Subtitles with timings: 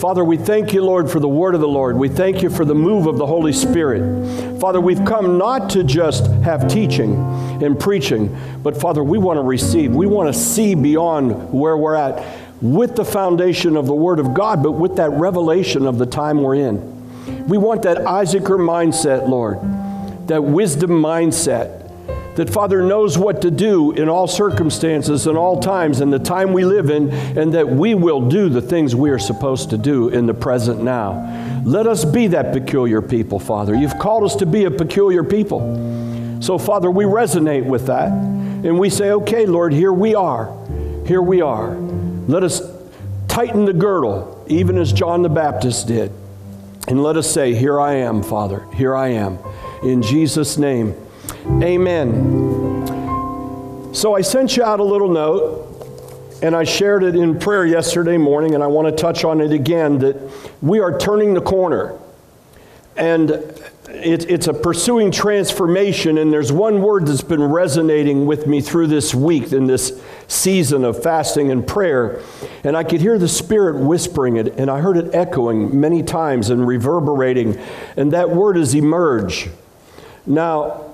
[0.00, 1.96] Father, we thank you, Lord, for the word of the Lord.
[1.96, 4.60] We thank you for the move of the Holy Spirit.
[4.60, 7.16] Father, we've come not to just have teaching
[7.60, 9.92] and preaching, but Father, we want to receive.
[9.92, 14.34] We want to see beyond where we're at with the foundation of the Word of
[14.34, 17.48] God, but with that revelation of the time we're in.
[17.48, 19.58] We want that Issachar mindset, Lord,
[20.28, 21.87] that wisdom mindset
[22.38, 26.52] that Father knows what to do in all circumstances and all times and the time
[26.52, 30.08] we live in, and that we will do the things we are supposed to do
[30.08, 31.62] in the present now.
[31.64, 33.74] Let us be that peculiar people, Father.
[33.74, 36.38] You've called us to be a peculiar people.
[36.40, 40.56] So, Father, we resonate with that, and we say, okay, Lord, here we are.
[41.08, 41.74] Here we are.
[41.74, 42.62] Let us
[43.26, 46.12] tighten the girdle, even as John the Baptist did.
[46.86, 48.64] And let us say, Here I am, Father.
[48.74, 49.40] Here I am.
[49.82, 50.94] In Jesus' name.
[51.62, 52.44] Amen.
[53.92, 58.16] So I sent you out a little note, and I shared it in prayer yesterday
[58.16, 60.16] morning, and I want to touch on it again that
[60.62, 61.98] we are turning the corner.
[62.96, 63.30] And
[63.88, 68.86] it, it's a pursuing transformation, and there's one word that's been resonating with me through
[68.88, 72.22] this week in this season of fasting and prayer.
[72.62, 76.50] And I could hear the Spirit whispering it, and I heard it echoing many times
[76.50, 77.58] and reverberating.
[77.96, 79.48] And that word is emerge.
[80.26, 80.87] Now,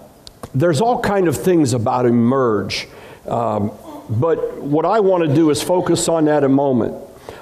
[0.54, 2.88] there's all kind of things about emerge.
[3.26, 3.72] Um,
[4.08, 6.94] but what I want to do is focus on that a moment.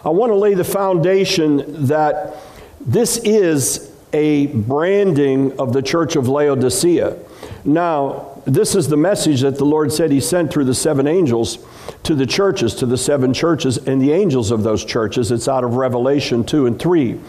[0.04, 2.36] I want to lay the foundation that
[2.80, 7.16] this is a branding of the church of Laodicea.
[7.64, 11.58] Now, this is the message that the Lord said He sent through the seven angels
[12.02, 15.30] to the churches, to the seven churches, and the angels of those churches.
[15.30, 17.20] It's out of Revelation 2 and 3.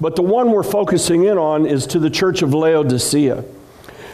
[0.00, 3.44] But the one we're focusing in on is to the church of Laodicea.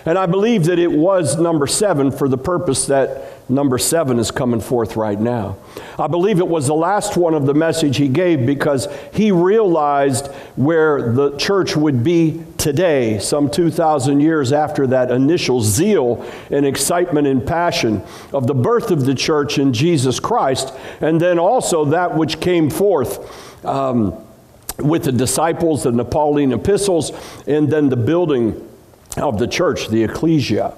[0.05, 4.31] And I believe that it was number seven for the purpose that number seven is
[4.31, 5.57] coming forth right now.
[5.99, 10.29] I believe it was the last one of the message he gave because he realized
[10.57, 17.27] where the church would be today, some 2,000 years after that initial zeal and excitement
[17.27, 22.17] and passion of the birth of the church in Jesus Christ, and then also that
[22.17, 23.65] which came forth.
[23.65, 24.17] Um,
[24.79, 27.13] with the disciples, and the Pauline epistles,
[27.47, 28.69] and then the building
[29.17, 30.75] of the church, the ecclesia.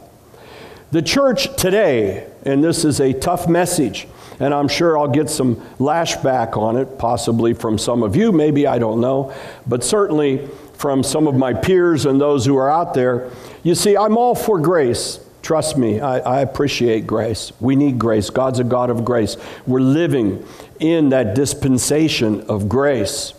[0.90, 4.06] The church today, and this is a tough message,
[4.40, 8.66] and I'm sure I'll get some lashback on it, possibly from some of you, maybe,
[8.66, 9.34] I don't know,
[9.66, 13.30] but certainly from some of my peers and those who are out there.
[13.62, 15.20] You see, I'm all for grace.
[15.42, 17.52] Trust me, I, I, appreciate grace.
[17.60, 18.30] We need grace.
[18.30, 19.36] God's a God of grace.
[19.66, 20.46] We're living
[20.80, 23.34] in that dispensation of grace.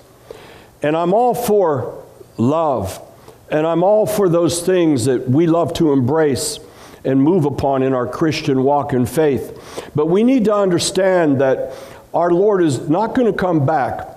[0.82, 2.04] And I'm all for
[2.38, 3.02] love
[3.50, 6.60] and I'm all for those things that we love to embrace
[7.04, 9.90] and move upon in our Christian walk and faith.
[9.94, 11.74] But we need to understand that
[12.14, 14.10] our Lord is not going to come back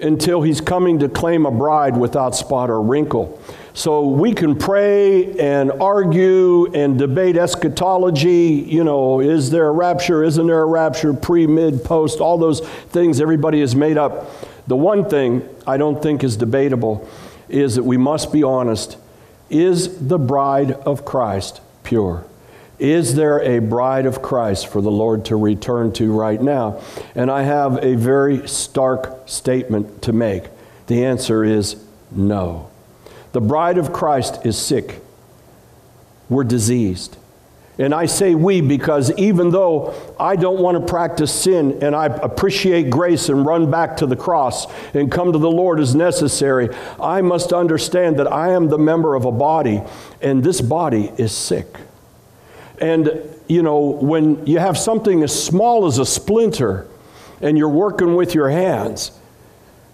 [0.00, 3.40] until he's coming to claim a bride without spot or wrinkle.
[3.72, 8.64] So we can pray and argue and debate eschatology.
[8.66, 10.22] You know, is there a rapture?
[10.24, 11.14] Isn't there a rapture?
[11.14, 14.30] Pre, mid, post, all those things everybody has made up.
[14.66, 17.08] The one thing I don't think is debatable
[17.48, 18.96] is that we must be honest.
[19.50, 22.24] Is the bride of Christ pure?
[22.78, 26.82] Is there a bride of Christ for the Lord to return to right now?
[27.14, 30.44] And I have a very stark statement to make.
[30.86, 31.76] The answer is
[32.10, 32.70] no.
[33.32, 35.02] The bride of Christ is sick.
[36.28, 37.16] We're diseased.
[37.78, 42.06] And I say we because even though I don't want to practice sin and I
[42.06, 46.70] appreciate grace and run back to the cross and come to the Lord as necessary,
[46.98, 49.82] I must understand that I am the member of a body
[50.22, 51.66] and this body is sick.
[52.80, 56.88] And, you know, when you have something as small as a splinter
[57.42, 59.12] and you're working with your hands,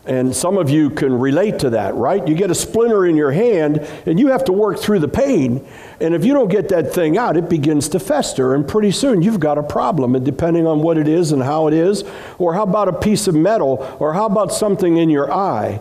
[0.04, 2.26] and some of you can relate to that, right?
[2.26, 5.64] You get a splinter in your hand and you have to work through the pain.
[6.00, 8.54] And if you don't get that thing out, it begins to fester.
[8.54, 10.16] And pretty soon you've got a problem.
[10.16, 12.02] And depending on what it is and how it is,
[12.38, 15.80] or how about a piece of metal, or how about something in your eye,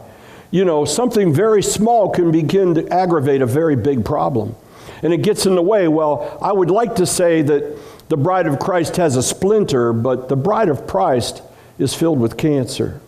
[0.51, 4.55] you know, something very small can begin to aggravate a very big problem.
[5.01, 5.87] And it gets in the way.
[5.87, 7.75] Well, I would like to say that
[8.09, 11.41] the bride of Christ has a splinter, but the bride of Christ
[11.79, 13.01] is filled with cancer.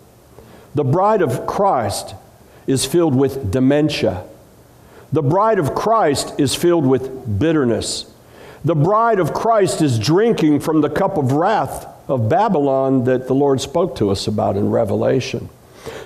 [0.75, 2.15] The bride of Christ
[2.67, 4.25] is filled with dementia.
[5.11, 8.11] The bride of Christ is filled with bitterness.
[8.65, 13.35] The bride of Christ is drinking from the cup of wrath of Babylon that the
[13.35, 15.49] Lord spoke to us about in Revelation.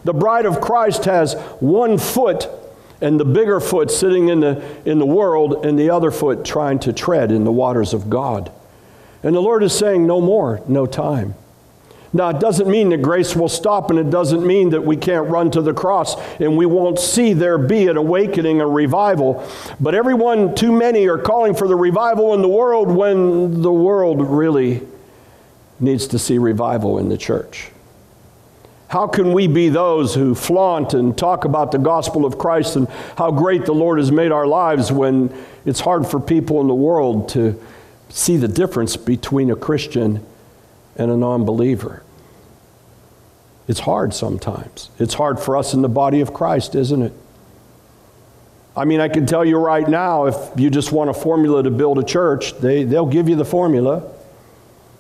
[0.04, 2.50] The bride of Christ has one foot
[3.00, 6.80] and the bigger foot sitting in the, in the world and the other foot trying
[6.80, 8.52] to tread in the waters of God.
[9.24, 11.36] And the Lord is saying, No more, no time.
[12.14, 15.30] Now, it doesn't mean that grace will stop, and it doesn't mean that we can't
[15.30, 19.46] run to the cross and we won't see there be an awakening, a revival.
[19.80, 24.22] But everyone, too many, are calling for the revival in the world when the world
[24.22, 24.82] really
[25.80, 27.72] needs to see revival in the church.
[28.90, 32.88] How can we be those who flaunt and talk about the gospel of Christ and
[33.18, 35.34] how great the Lord has made our lives when
[35.66, 37.62] it's hard for people in the world to
[38.10, 40.26] see the difference between a Christian
[40.98, 42.04] and a non believer.
[43.68, 44.90] It's hard sometimes.
[44.98, 47.14] It's hard for us in the body of Christ, isn't it?
[48.76, 51.72] I mean, I can tell you right now if you just want a formula to
[51.72, 54.14] build a church, they, they'll give you the formula.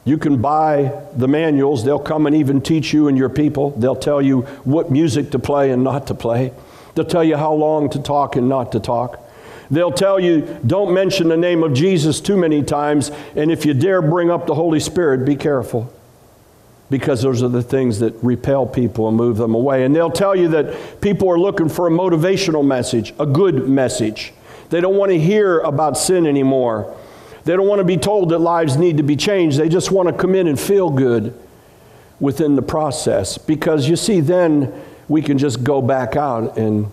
[0.03, 3.71] You can buy the manuals, they'll come and even teach you and your people.
[3.71, 6.53] They'll tell you what music to play and not to play,
[6.95, 9.23] they'll tell you how long to talk and not to talk.
[9.69, 13.73] They'll tell you, don't mention the name of Jesus too many times, and if you
[13.73, 15.93] dare bring up the Holy Spirit, be careful.
[16.89, 19.83] Because those are the things that repel people and move them away.
[19.83, 24.33] And they'll tell you that people are looking for a motivational message, a good message.
[24.69, 26.95] They don't want to hear about sin anymore.
[27.43, 29.57] They don't want to be told that lives need to be changed.
[29.57, 31.37] They just want to come in and feel good
[32.21, 33.37] within the process.
[33.37, 34.73] Because you see, then
[35.09, 36.89] we can just go back out and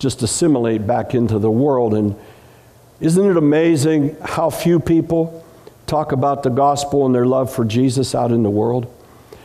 [0.00, 1.94] just assimilate back into the world.
[1.94, 2.16] And
[3.00, 5.44] isn't it amazing how few people
[5.86, 8.92] talk about the gospel and their love for Jesus out in the world?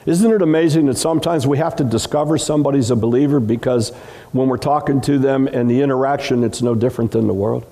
[0.06, 3.90] Isn't it amazing that sometimes we have to discover somebody's a believer because
[4.32, 7.66] when we're talking to them and the interaction, it's no different than the world?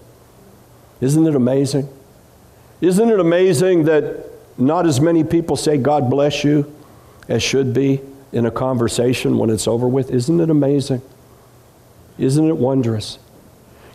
[0.99, 1.87] Isn't it amazing?
[2.81, 6.73] Isn't it amazing that not as many people say, God bless you,
[7.29, 8.01] as should be
[8.33, 10.11] in a conversation when it's over with?
[10.11, 11.01] Isn't it amazing?
[12.17, 13.19] Isn't it wondrous?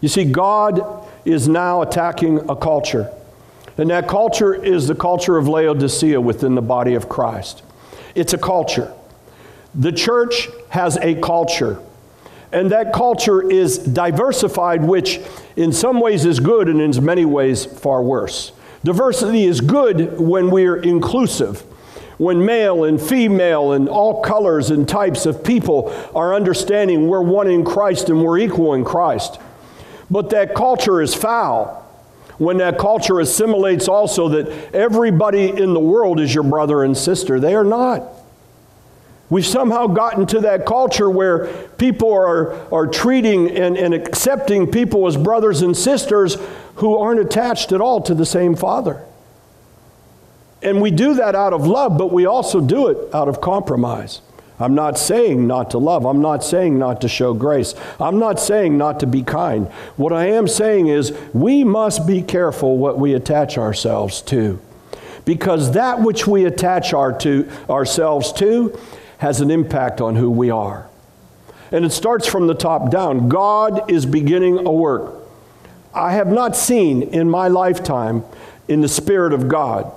[0.00, 3.12] You see, God is now attacking a culture.
[3.76, 7.62] And that culture is the culture of Laodicea within the body of Christ.
[8.14, 8.92] It's a culture.
[9.74, 11.80] The church has a culture.
[12.50, 15.20] And that culture is diversified, which
[15.56, 18.52] in some ways is good and in many ways far worse.
[18.84, 21.62] Diversity is good when we're inclusive
[22.18, 27.48] when male and female and all colors and types of people are understanding we're one
[27.48, 29.40] in Christ and we're equal in Christ.
[30.10, 31.84] But that culture is foul
[32.38, 37.40] when that culture assimilates also that everybody in the world is your brother and sister.
[37.40, 38.02] They are not.
[39.30, 45.06] We've somehow gotten to that culture where people are, are treating and, and accepting people
[45.06, 46.38] as brothers and sisters
[46.76, 49.04] who aren't attached at all to the same father.
[50.62, 54.20] And we do that out of love, but we also do it out of compromise.
[54.60, 56.04] I'm not saying not to love.
[56.04, 57.74] I'm not saying not to show grace.
[58.00, 59.68] I'm not saying not to be kind.
[59.96, 64.60] What I am saying is we must be careful what we attach ourselves to.
[65.24, 68.76] Because that which we attach our to, ourselves to
[69.18, 70.88] has an impact on who we are.
[71.70, 73.28] And it starts from the top down.
[73.28, 75.14] God is beginning a work.
[75.94, 78.24] I have not seen in my lifetime
[78.66, 79.92] in the Spirit of God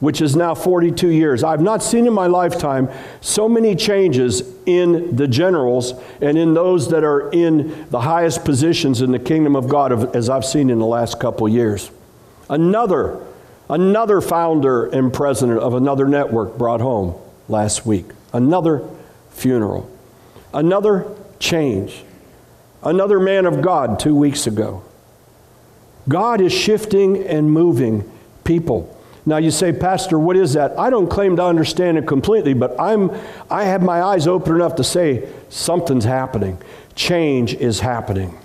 [0.00, 1.44] which is now 42 years.
[1.44, 2.88] I've not seen in my lifetime
[3.20, 9.02] so many changes in the generals and in those that are in the highest positions
[9.02, 11.90] in the kingdom of God as I've seen in the last couple years.
[12.48, 13.24] Another,
[13.68, 17.14] another founder and president of another network brought home
[17.48, 18.06] last week.
[18.32, 18.82] Another
[19.30, 19.90] funeral.
[20.54, 21.06] Another
[21.38, 22.04] change.
[22.82, 24.82] Another man of God two weeks ago.
[26.08, 28.10] God is shifting and moving
[28.44, 28.96] people.
[29.26, 30.78] Now you say, Pastor, what is that?
[30.78, 33.10] I don't claim to understand it completely, but I'm,
[33.50, 36.58] I have my eyes open enough to say something's happening.
[36.94, 38.38] Change is happening.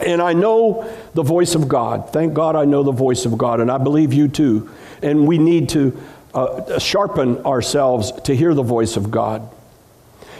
[0.00, 2.10] And I know the voice of God.
[2.12, 4.70] Thank God I know the voice of God, and I believe you too.
[5.02, 5.98] And we need to
[6.32, 9.48] uh, sharpen ourselves to hear the voice of God.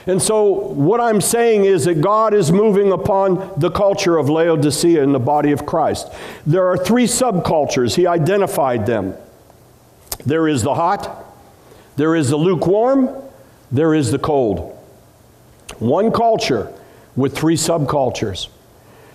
[0.07, 5.03] And so, what I'm saying is that God is moving upon the culture of Laodicea
[5.03, 6.11] in the body of Christ.
[6.47, 9.15] There are three subcultures, He identified them.
[10.25, 11.25] There is the hot,
[11.97, 13.11] there is the lukewarm,
[13.73, 14.77] there is the cold.
[15.79, 16.73] One culture
[17.17, 18.49] with three subcultures.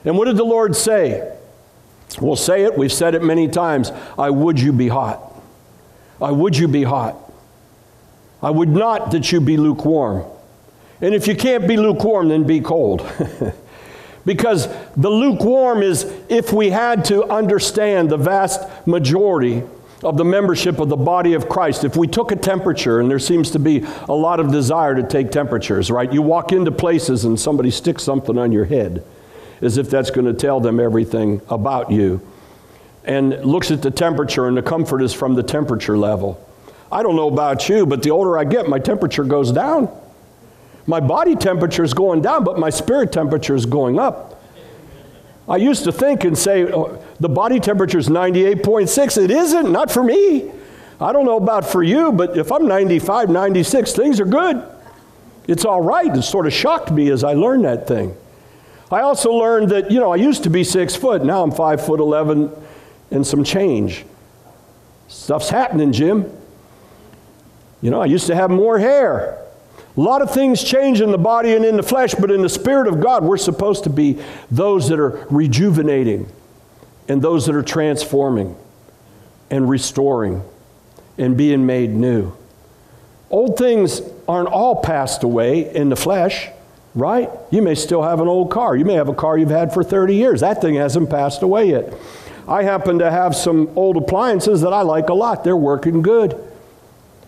[0.03, 1.35] And what did the Lord say?
[2.19, 3.91] We'll say it, we've said it many times.
[4.17, 5.21] I would you be hot.
[6.21, 7.15] I would you be hot.
[8.41, 10.25] I would not that you be lukewarm.
[11.01, 13.05] And if you can't be lukewarm, then be cold.
[14.25, 19.63] because the lukewarm is if we had to understand the vast majority
[20.05, 23.19] of the membership of the body of Christ, if we took a temperature, and there
[23.19, 26.11] seems to be a lot of desire to take temperatures, right?
[26.13, 29.03] You walk into places and somebody sticks something on your head
[29.61, 32.21] as if that's going to tell them everything about you,
[33.03, 36.41] and looks at the temperature, and the comfort is from the temperature level.
[36.91, 39.89] I don't know about you, but the older I get, my temperature goes down.
[40.85, 44.43] My body temperature is going down, but my spirit temperature is going up.
[45.47, 49.23] I used to think and say, oh, the body temperature is 98.6.
[49.23, 50.51] It isn't, not for me.
[50.99, 54.63] I don't know about for you, but if I'm 95, 96, things are good.
[55.47, 56.13] It's all right.
[56.15, 58.15] It sort of shocked me as I learned that thing.
[58.91, 61.23] I also learned that, you know, I used to be six foot.
[61.23, 62.51] Now I'm five foot 11
[63.11, 64.05] and some change.
[65.07, 66.31] Stuff's happening, Jim.
[67.81, 69.41] You know, I used to have more hair.
[69.97, 72.49] A lot of things change in the body and in the flesh, but in the
[72.49, 74.19] Spirit of God, we're supposed to be
[74.51, 76.29] those that are rejuvenating
[77.07, 78.55] and those that are transforming
[79.49, 80.43] and restoring
[81.17, 82.33] and being made new.
[83.29, 86.49] Old things aren't all passed away in the flesh,
[86.93, 87.29] right?
[87.51, 88.75] You may still have an old car.
[88.75, 90.41] You may have a car you've had for 30 years.
[90.41, 91.93] That thing hasn't passed away yet.
[92.47, 95.43] I happen to have some old appliances that I like a lot.
[95.43, 96.39] They're working good.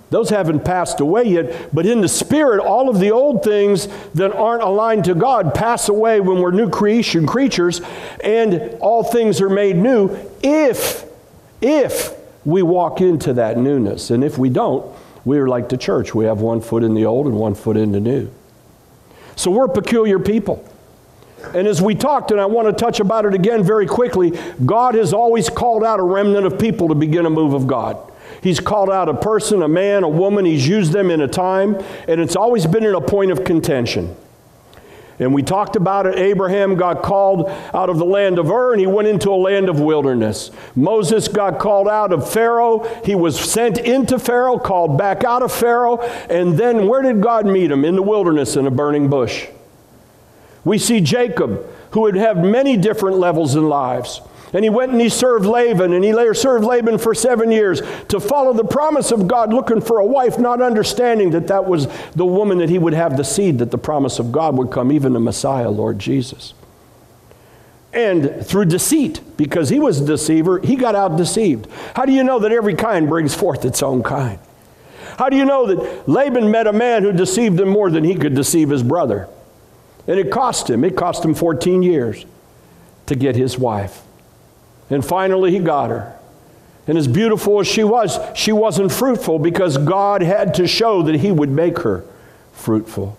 [0.09, 4.33] Those haven't passed away yet, but in the spirit, all of the old things that
[4.33, 7.81] aren't aligned to God pass away when we're new creation creatures,
[8.23, 11.05] and all things are made new if,
[11.61, 12.13] if
[12.45, 14.09] we walk into that newness.
[14.09, 14.85] And if we don't,
[15.25, 16.15] we are like the church.
[16.15, 18.31] We have one foot in the old and one foot in the new.
[19.35, 20.65] So we're peculiar people.
[21.53, 24.95] And as we talked, and I want to touch about it again very quickly, God
[24.95, 27.97] has always called out a remnant of people to begin a move of God.
[28.47, 30.45] He's called out a person, a man, a woman.
[30.45, 31.75] He's used them in a time,
[32.07, 34.15] and it's always been in a point of contention.
[35.19, 36.17] And we talked about it.
[36.17, 39.67] Abraham got called out of the land of Ur and he went into a land
[39.67, 40.49] of wilderness.
[40.77, 42.87] Moses got called out of Pharaoh.
[43.03, 45.97] He was sent into Pharaoh, called back out of Pharaoh.
[46.29, 47.83] And then where did God meet him?
[47.83, 49.47] In the wilderness in a burning bush.
[50.63, 54.21] We see Jacob, who had had many different levels in lives.
[54.53, 57.81] And he went and he served Laban, and he later served Laban for seven years
[58.07, 61.87] to follow the promise of God, looking for a wife, not understanding that that was
[62.11, 64.91] the woman that he would have the seed, that the promise of God would come,
[64.91, 66.53] even the Messiah, Lord Jesus.
[67.91, 71.67] And through deceit, because he was a deceiver, he got out deceived.
[71.95, 74.39] How do you know that every kind brings forth its own kind?
[75.17, 78.15] How do you know that Laban met a man who deceived him more than he
[78.15, 79.27] could deceive his brother?
[80.07, 82.25] And it cost him, it cost him 14 years
[83.07, 84.03] to get his wife.
[84.89, 86.17] And finally, he got her.
[86.87, 91.15] And as beautiful as she was, she wasn't fruitful because God had to show that
[91.15, 92.05] he would make her
[92.53, 93.17] fruitful.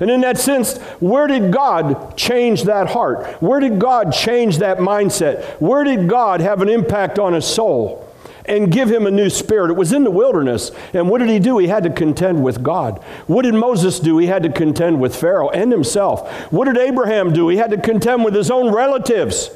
[0.00, 3.42] And in that sense, where did God change that heart?
[3.42, 5.60] Where did God change that mindset?
[5.60, 8.04] Where did God have an impact on his soul
[8.44, 9.70] and give him a new spirit?
[9.70, 10.70] It was in the wilderness.
[10.92, 11.58] And what did he do?
[11.58, 13.02] He had to contend with God.
[13.26, 14.18] What did Moses do?
[14.18, 16.30] He had to contend with Pharaoh and himself.
[16.52, 17.48] What did Abraham do?
[17.48, 19.50] He had to contend with his own relatives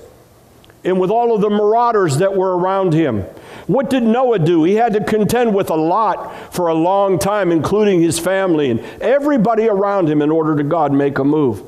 [0.85, 3.23] and with all of the marauders that were around him.
[3.67, 4.65] What did Noah do?
[4.65, 8.81] He had to contend with a lot for a long time, including his family and
[9.01, 11.61] everybody around him, in order to God make a move.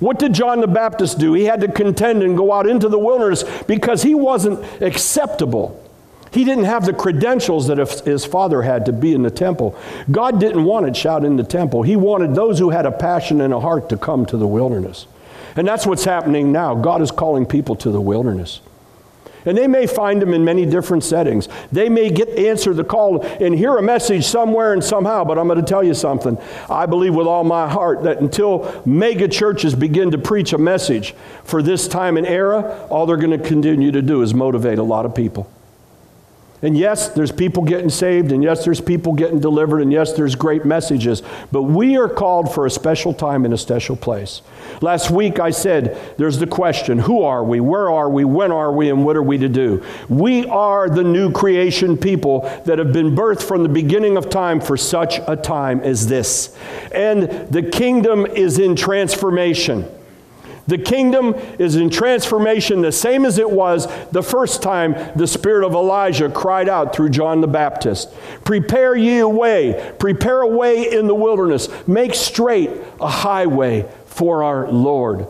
[0.00, 1.34] What did John the Baptist do?
[1.34, 5.78] He had to contend and go out into the wilderness because he wasn't acceptable.
[6.32, 9.78] He didn't have the credentials that his father had to be in the temple.
[10.10, 11.82] God didn't want it shout in the temple.
[11.82, 15.06] He wanted those who had a passion and a heart to come to the wilderness.
[15.56, 16.74] And that's what's happening now.
[16.74, 18.60] God is calling people to the wilderness.
[19.44, 21.48] And they may find them in many different settings.
[21.72, 25.48] They may get answer the call and hear a message somewhere and somehow, but I'm
[25.48, 26.38] going to tell you something.
[26.70, 31.14] I believe with all my heart that until mega churches begin to preach a message
[31.44, 34.84] for this time and era, all they're going to continue to do is motivate a
[34.84, 35.50] lot of people.
[36.62, 40.36] And yes, there's people getting saved, and yes, there's people getting delivered, and yes, there's
[40.36, 41.20] great messages.
[41.50, 44.42] But we are called for a special time in a special place.
[44.80, 47.58] Last week I said there's the question who are we?
[47.58, 48.24] Where are we?
[48.24, 48.90] When are we?
[48.90, 49.84] And what are we to do?
[50.08, 54.60] We are the new creation people that have been birthed from the beginning of time
[54.60, 56.56] for such a time as this.
[56.94, 59.88] And the kingdom is in transformation.
[60.66, 65.66] The kingdom is in transformation the same as it was the first time the spirit
[65.66, 68.12] of Elijah cried out through John the Baptist.
[68.44, 74.44] Prepare ye a way, prepare a way in the wilderness, make straight a highway for
[74.44, 75.26] our Lord.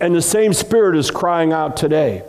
[0.00, 2.24] And the same spirit is crying out today.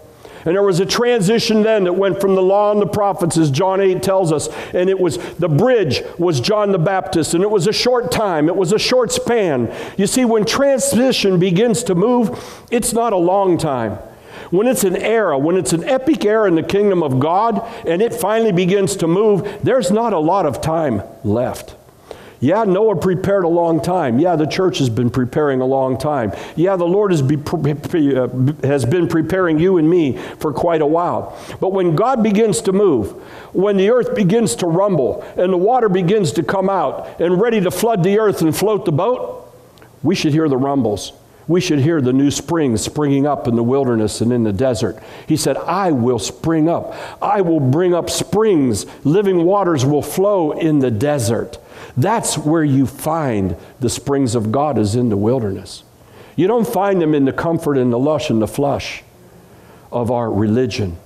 [0.46, 3.50] And there was a transition then that went from the law and the prophets, as
[3.50, 4.48] John 8 tells us.
[4.74, 7.34] And it was the bridge was John the Baptist.
[7.34, 9.74] And it was a short time, it was a short span.
[9.98, 13.98] You see, when transition begins to move, it's not a long time.
[14.52, 18.02] When it's an era, when it's an epic era in the kingdom of God, and
[18.02, 21.76] it finally begins to move, there's not a lot of time left.
[22.40, 24.20] Yeah, Noah prepared a long time.
[24.20, 26.34] Yeah, the church has been preparing a long time.
[26.56, 28.28] Yeah, the Lord has, be, uh,
[28.64, 31.38] has been preparing you and me for quite a while.
[31.60, 33.12] But when God begins to move,
[33.54, 37.62] when the earth begins to rumble and the water begins to come out and ready
[37.62, 39.42] to flood the earth and float the boat,
[40.04, 41.14] we should hear the rumbles.
[41.48, 44.98] We should hear the new springs springing up in the wilderness and in the desert.
[45.28, 46.96] He said, I will spring up.
[47.22, 48.86] I will bring up springs.
[49.06, 51.60] Living waters will flow in the desert.
[51.98, 55.84] That's where you find the springs of God is in the wilderness.
[56.36, 59.04] You don't find them in the comfort and the lush and the flush
[59.92, 60.98] of our religion.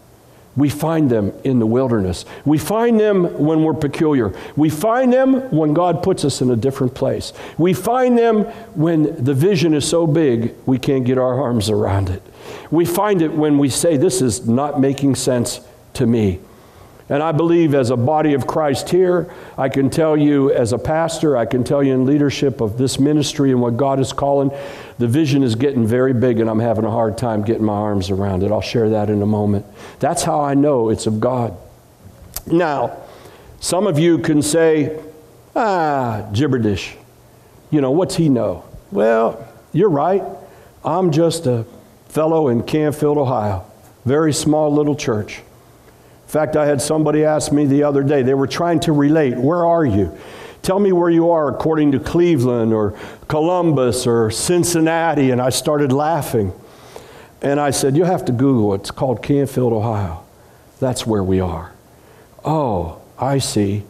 [0.55, 2.25] We find them in the wilderness.
[2.43, 4.33] We find them when we're peculiar.
[4.55, 7.33] We find them when God puts us in a different place.
[7.57, 8.43] We find them
[8.75, 12.23] when the vision is so big we can't get our arms around it.
[12.71, 15.61] We find it when we say, This is not making sense
[15.93, 16.39] to me.
[17.09, 20.77] And I believe as a body of Christ here, I can tell you as a
[20.77, 24.51] pastor, I can tell you in leadership of this ministry and what God is calling,
[24.99, 28.11] the vision is getting very big and I'm having a hard time getting my arms
[28.11, 28.51] around it.
[28.51, 29.65] I'll share that in a moment.
[29.99, 31.57] That's how I know it's of God.
[32.45, 32.97] Now,
[33.59, 35.01] some of you can say,
[35.55, 36.95] ah, gibberdish.
[37.71, 38.65] You know, what's he know?
[38.91, 40.23] Well, you're right.
[40.85, 41.65] I'm just a
[42.07, 43.65] fellow in Canfield, Ohio.
[44.05, 45.41] Very small little church.
[46.29, 49.35] In fact, I had somebody ask me the other day, they were trying to relate,
[49.35, 50.15] where are you?
[50.61, 52.95] Tell me where you are according to Cleveland or
[53.27, 55.31] Columbus or Cincinnati.
[55.31, 56.53] And I started laughing.
[57.41, 58.81] And I said, You have to Google it.
[58.81, 60.23] It's called Canfield, Ohio.
[60.79, 61.73] That's where we are.
[62.45, 63.81] Oh, I see.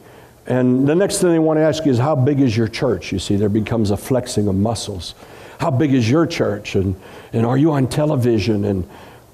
[0.47, 3.11] And the next thing they want to ask you is, How big is your church?
[3.11, 5.13] You see, there becomes a flexing of muscles.
[5.59, 6.75] How big is your church?
[6.75, 6.95] And,
[7.33, 8.63] and are you on television?
[8.63, 8.87] And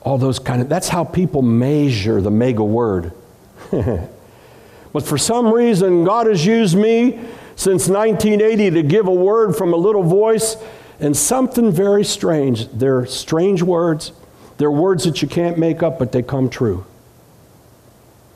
[0.05, 3.11] all those kind of, that's how people measure the mega word.
[3.71, 7.19] but for some reason, God has used me
[7.55, 10.57] since 1980 to give a word from a little voice
[10.99, 12.69] and something very strange.
[12.69, 14.11] They're strange words.
[14.57, 16.85] They're words that you can't make up, but they come true.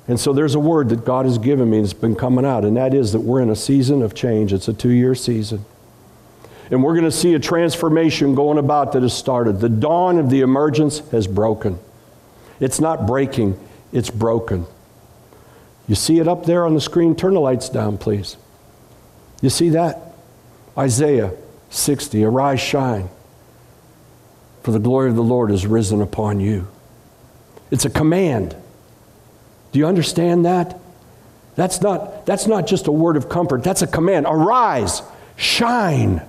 [0.07, 2.75] And so there's a word that God has given me that's been coming out, and
[2.77, 4.51] that is that we're in a season of change.
[4.51, 5.63] It's a two year season.
[6.71, 9.59] And we're going to see a transformation going about that has started.
[9.59, 11.79] The dawn of the emergence has broken.
[12.59, 13.59] It's not breaking,
[13.91, 14.65] it's broken.
[15.87, 17.15] You see it up there on the screen?
[17.15, 18.37] Turn the lights down, please.
[19.41, 19.99] You see that?
[20.77, 21.31] Isaiah
[21.71, 23.09] 60 Arise, shine,
[24.61, 26.67] for the glory of the Lord is risen upon you.
[27.71, 28.55] It's a command.
[29.71, 30.79] Do you understand that?
[31.55, 34.27] That's not, that's not just a word of comfort, that's a command.
[34.29, 35.01] Arise,
[35.35, 36.21] shine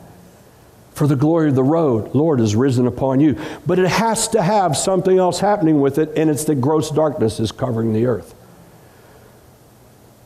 [1.01, 3.39] for the glory of the road, Lord has risen upon you.
[3.67, 7.41] But it has to have something else happening with it, and it's that gross darkness
[7.41, 8.35] is covering the earth.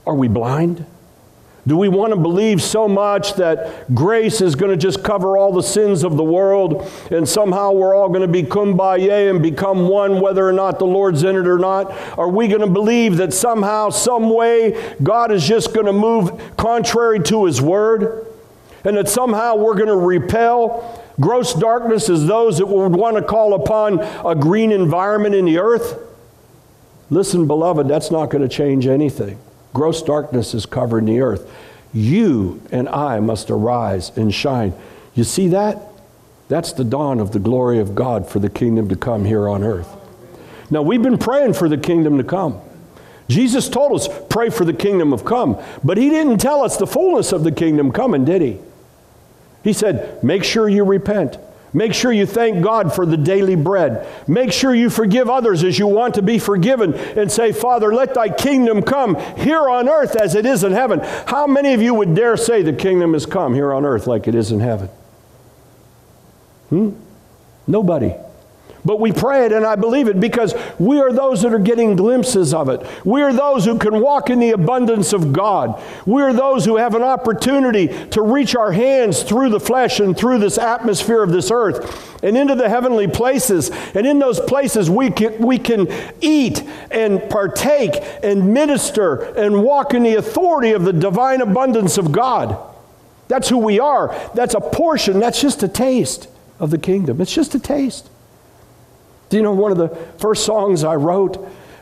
[0.04, 0.84] Are we blind?
[1.64, 5.52] Do we want to believe so much that grace is going to just cover all
[5.52, 9.86] the sins of the world and somehow we're all going to be kumbaya and become
[9.86, 11.92] one whether or not the Lord's in it or not?
[12.18, 16.56] Are we going to believe that somehow, some way, God is just going to move
[16.56, 18.33] contrary to His word?
[18.84, 23.22] And that somehow we're going to repel gross darkness as those that would want to
[23.22, 25.98] call upon a green environment in the earth.
[27.10, 29.38] Listen, beloved, that's not going to change anything.
[29.72, 31.50] Gross darkness is covering the earth.
[31.92, 34.74] You and I must arise and shine.
[35.14, 35.78] You see that?
[36.48, 39.62] That's the dawn of the glory of God for the kingdom to come here on
[39.62, 39.88] earth.
[40.70, 42.60] Now, we've been praying for the kingdom to come.
[43.28, 45.58] Jesus told us, pray for the kingdom of come.
[45.82, 48.58] But he didn't tell us the fullness of the kingdom coming, did he?
[49.64, 51.38] He said, Make sure you repent.
[51.72, 54.06] Make sure you thank God for the daily bread.
[54.28, 58.14] Make sure you forgive others as you want to be forgiven and say, Father, let
[58.14, 61.00] thy kingdom come here on earth as it is in heaven.
[61.26, 64.28] How many of you would dare say the kingdom has come here on earth like
[64.28, 64.88] it is in heaven?
[66.68, 66.90] Hmm?
[67.66, 68.14] Nobody.
[68.84, 71.96] But we pray it and I believe it because we are those that are getting
[71.96, 72.86] glimpses of it.
[73.04, 75.82] We are those who can walk in the abundance of God.
[76.04, 80.14] We are those who have an opportunity to reach our hands through the flesh and
[80.14, 83.70] through this atmosphere of this earth and into the heavenly places.
[83.94, 85.88] And in those places, we can, we can
[86.20, 87.92] eat and partake
[88.22, 92.58] and minister and walk in the authority of the divine abundance of God.
[93.28, 94.14] That's who we are.
[94.34, 96.28] That's a portion, that's just a taste
[96.60, 97.22] of the kingdom.
[97.22, 98.10] It's just a taste.
[99.34, 101.38] Do you know one of the first songs I wrote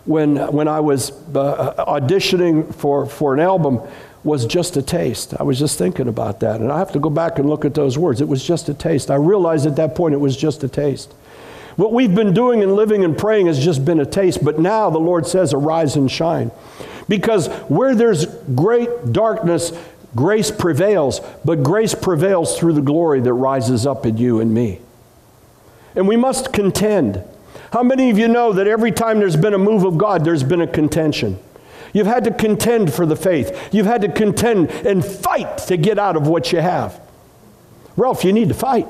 [0.07, 3.83] when, when I was uh, auditioning for, for an album
[4.25, 5.35] was just a taste?
[5.39, 6.63] I was just thinking about that.
[6.63, 8.23] And I have to go back and look at those words.
[8.23, 9.11] It was just a taste.
[9.11, 11.13] I realized at that point it was just a taste.
[11.77, 14.89] What we've been doing and living and praying has just been a taste, but now
[14.89, 16.53] the Lord says, Arise and shine.
[17.07, 19.73] Because where there's great darkness,
[20.17, 24.81] Grace prevails, but grace prevails through the glory that rises up in you and me.
[25.95, 27.23] And we must contend.
[27.73, 30.43] How many of you know that every time there's been a move of God, there's
[30.43, 31.39] been a contention?
[31.95, 33.71] You've had to contend for the faith.
[33.73, 37.01] You've had to contend and fight to get out of what you have.
[37.97, 38.87] Ralph, you need to fight.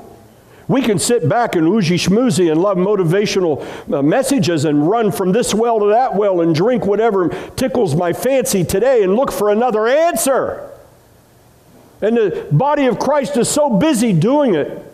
[0.67, 5.33] We can sit back and oozy schmoozy and love motivational uh, messages and run from
[5.33, 9.51] this well to that well and drink whatever tickles my fancy today and look for
[9.51, 10.71] another answer.
[12.01, 14.92] And the body of Christ is so busy doing it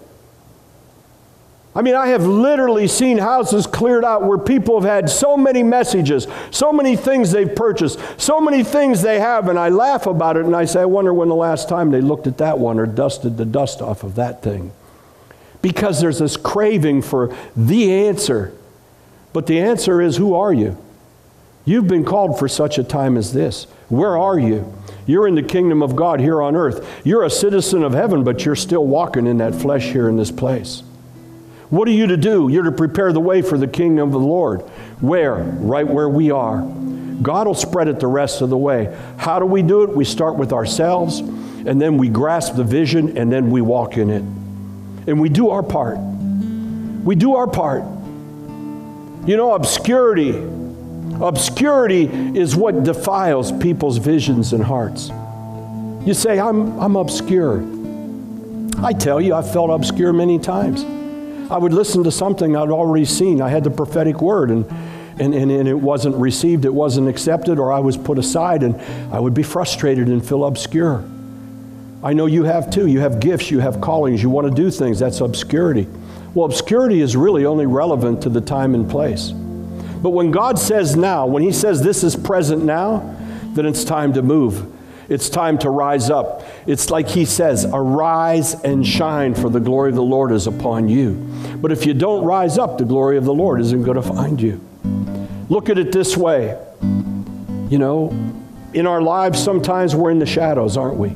[1.75, 5.63] I mean, I have literally seen houses cleared out where people have had so many
[5.63, 10.37] messages, so many things they've purchased, so many things they have, and I laugh about
[10.37, 12.81] it and I say, I wonder when the last time they looked at that one
[12.81, 14.73] or dusted the dust off of that thing.
[15.61, 18.53] Because there's this craving for the answer.
[19.33, 20.77] But the answer is, who are you?
[21.65, 23.65] You've been called for such a time as this.
[23.89, 24.73] Where are you?
[25.07, 26.89] You're in the kingdom of God here on earth.
[27.05, 30.31] You're a citizen of heaven, but you're still walking in that flesh here in this
[30.31, 30.83] place.
[31.71, 32.49] What are you to do?
[32.49, 34.61] You're to prepare the way for the kingdom of the Lord.
[35.01, 35.35] Where?
[35.35, 36.63] Right where we are.
[37.21, 38.97] God will spread it the rest of the way.
[39.19, 39.91] How do we do it?
[39.91, 44.09] We start with ourselves, and then we grasp the vision, and then we walk in
[44.09, 44.23] it.
[45.09, 45.99] And we do our part.
[45.99, 47.83] We do our part.
[49.27, 50.31] You know, obscurity.
[51.21, 52.05] Obscurity
[52.39, 55.11] is what defiles people's visions and hearts.
[56.07, 57.63] You say, I'm, I'm obscure.
[58.83, 60.85] I tell you, I've felt obscure many times.
[61.51, 63.41] I would listen to something I'd already seen.
[63.41, 64.67] I had the prophetic word, and,
[65.19, 68.77] and, and, and, it wasn't received, it wasn't accepted, or I was put aside, and
[69.13, 71.03] I would be frustrated and feel obscure.
[72.03, 72.87] I know you have too.
[72.87, 74.99] You have gifts, you have callings, you want to do things.
[74.99, 75.89] That's obscurity.
[76.35, 79.31] Well, obscurity is really only relevant to the time and place.
[79.31, 83.17] But when God says now, when He says this is present now,
[83.55, 84.78] then it's time to move.
[85.09, 86.43] It's time to rise up.
[86.67, 90.89] It's like he says, Arise and shine, for the glory of the Lord is upon
[90.89, 91.15] you.
[91.57, 94.41] But if you don't rise up, the glory of the Lord isn't going to find
[94.41, 94.61] you.
[95.49, 96.59] Look at it this way.
[96.83, 98.11] You know,
[98.75, 101.09] in our lives, sometimes we're in the shadows, aren't we?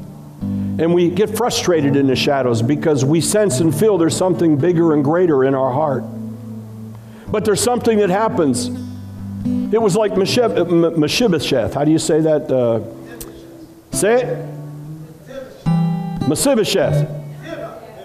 [0.42, 4.94] And we get frustrated in the shadows because we sense and feel there's something bigger
[4.94, 6.04] and greater in our heart.
[7.28, 8.68] But there's something that happens.
[9.72, 11.74] It was like Mephibosheth.
[11.74, 12.50] How do you say that?
[12.50, 12.80] Uh,
[13.92, 14.48] Say it.
[16.28, 17.08] Mephibosheth.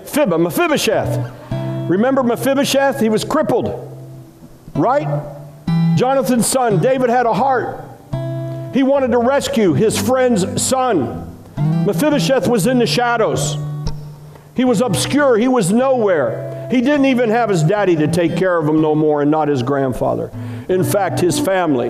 [0.06, 1.34] Fibba, Mephibosheth.
[1.90, 3.00] Remember Mephibosheth?
[3.00, 3.68] He was crippled,
[4.76, 5.08] right?
[5.96, 7.84] Jonathan's son, David had a heart.
[8.74, 11.36] He wanted to rescue his friend's son.
[11.86, 13.58] Mephibosheth was in the shadows.
[14.56, 15.38] He was obscure.
[15.38, 16.68] He was nowhere.
[16.70, 19.48] He didn't even have his daddy to take care of him no more and not
[19.48, 20.32] his grandfather.
[20.68, 21.90] In fact, his family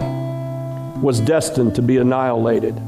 [1.02, 2.80] was destined to be annihilated.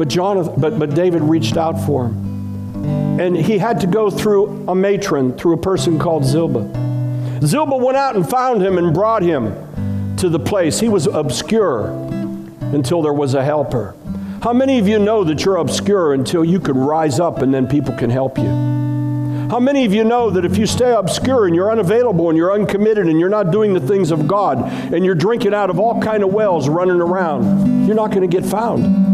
[0.00, 3.20] But, Jonathan, but, but David reached out for him.
[3.20, 7.42] And he had to go through a matron, through a person called Zilpah.
[7.44, 10.80] Zilpah went out and found him and brought him to the place.
[10.80, 11.88] He was obscure
[12.72, 13.94] until there was a helper.
[14.42, 17.68] How many of you know that you're obscure until you can rise up and then
[17.68, 18.48] people can help you?
[19.50, 22.54] How many of you know that if you stay obscure and you're unavailable and you're
[22.54, 24.60] uncommitted and you're not doing the things of God
[24.94, 28.34] and you're drinking out of all kind of wells running around, you're not going to
[28.34, 29.09] get found?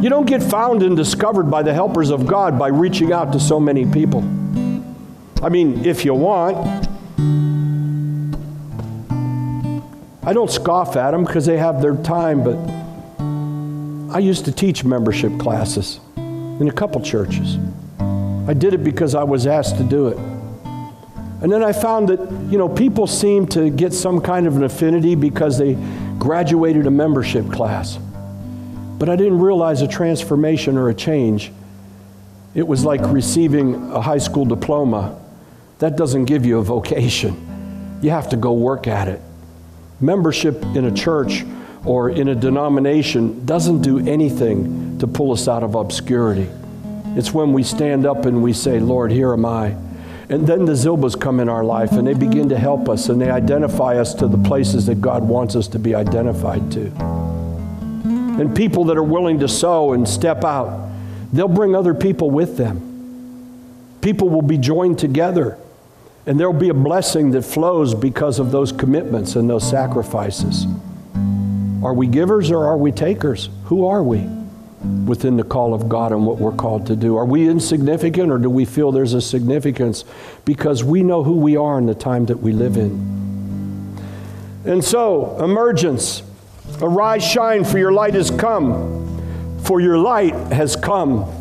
[0.00, 3.40] You don't get found and discovered by the helpers of God by reaching out to
[3.40, 4.20] so many people.
[5.42, 6.86] I mean, if you want.
[10.22, 12.56] I don't scoff at them because they have their time, but
[14.14, 17.58] I used to teach membership classes in a couple churches.
[17.98, 20.18] I did it because I was asked to do it.
[21.42, 22.20] And then I found that,
[22.52, 25.74] you know, people seem to get some kind of an affinity because they
[26.18, 27.98] graduated a membership class.
[28.98, 31.52] But I didn't realize a transformation or a change.
[32.54, 35.20] It was like receiving a high school diploma.
[35.78, 37.98] That doesn't give you a vocation.
[38.02, 39.20] You have to go work at it.
[40.00, 41.44] Membership in a church
[41.84, 46.48] or in a denomination doesn't do anything to pull us out of obscurity.
[47.16, 49.76] It's when we stand up and we say, Lord, here am I.
[50.28, 53.20] And then the Zilbas come in our life and they begin to help us and
[53.20, 57.17] they identify us to the places that God wants us to be identified to
[58.38, 60.90] and people that are willing to sow and step out,
[61.32, 62.84] they'll bring other people with them.
[64.00, 65.58] People will be joined together,
[66.24, 70.66] and there'll be a blessing that flows because of those commitments and those sacrifices.
[71.82, 73.50] Are we givers or are we takers?
[73.64, 74.26] Who are we
[75.04, 77.16] within the call of God and what we're called to do?
[77.16, 80.04] Are we insignificant or do we feel there's a significance
[80.44, 83.18] because we know who we are in the time that we live in?
[84.64, 86.22] And so, emergence.
[86.80, 89.60] Arise, shine, for your light has come.
[89.64, 91.34] For your light has come.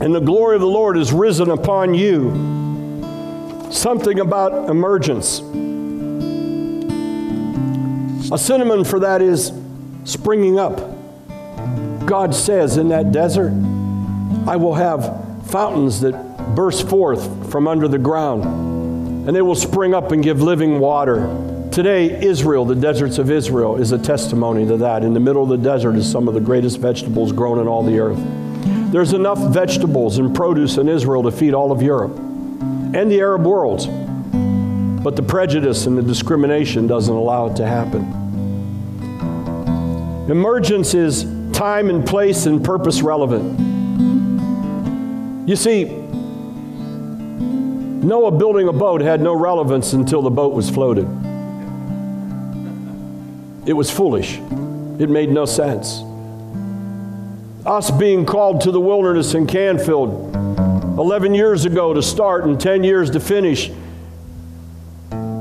[0.00, 2.32] and the glory of the Lord is risen upon you.
[3.70, 5.38] Something about emergence.
[8.30, 9.52] A synonym for that is
[10.04, 10.76] springing up.
[12.06, 13.52] God says in that desert,
[14.46, 18.44] I will have fountains that burst forth from under the ground,
[19.28, 21.24] and they will spring up and give living water.
[21.74, 25.02] Today, Israel, the deserts of Israel, is a testimony to that.
[25.02, 27.82] In the middle of the desert is some of the greatest vegetables grown in all
[27.82, 28.20] the earth.
[28.92, 33.44] There's enough vegetables and produce in Israel to feed all of Europe and the Arab
[33.44, 33.88] world.
[35.02, 38.02] But the prejudice and the discrimination doesn't allow it to happen.
[40.30, 43.58] Emergence is time and place and purpose relevant.
[45.48, 45.86] You see,
[48.06, 51.23] Noah building a boat had no relevance until the boat was floated.
[53.66, 54.38] It was foolish.
[54.98, 56.02] It made no sense
[57.66, 60.34] us being called to the wilderness in Canfield
[60.98, 63.70] 11 years ago to start and 10 years to finish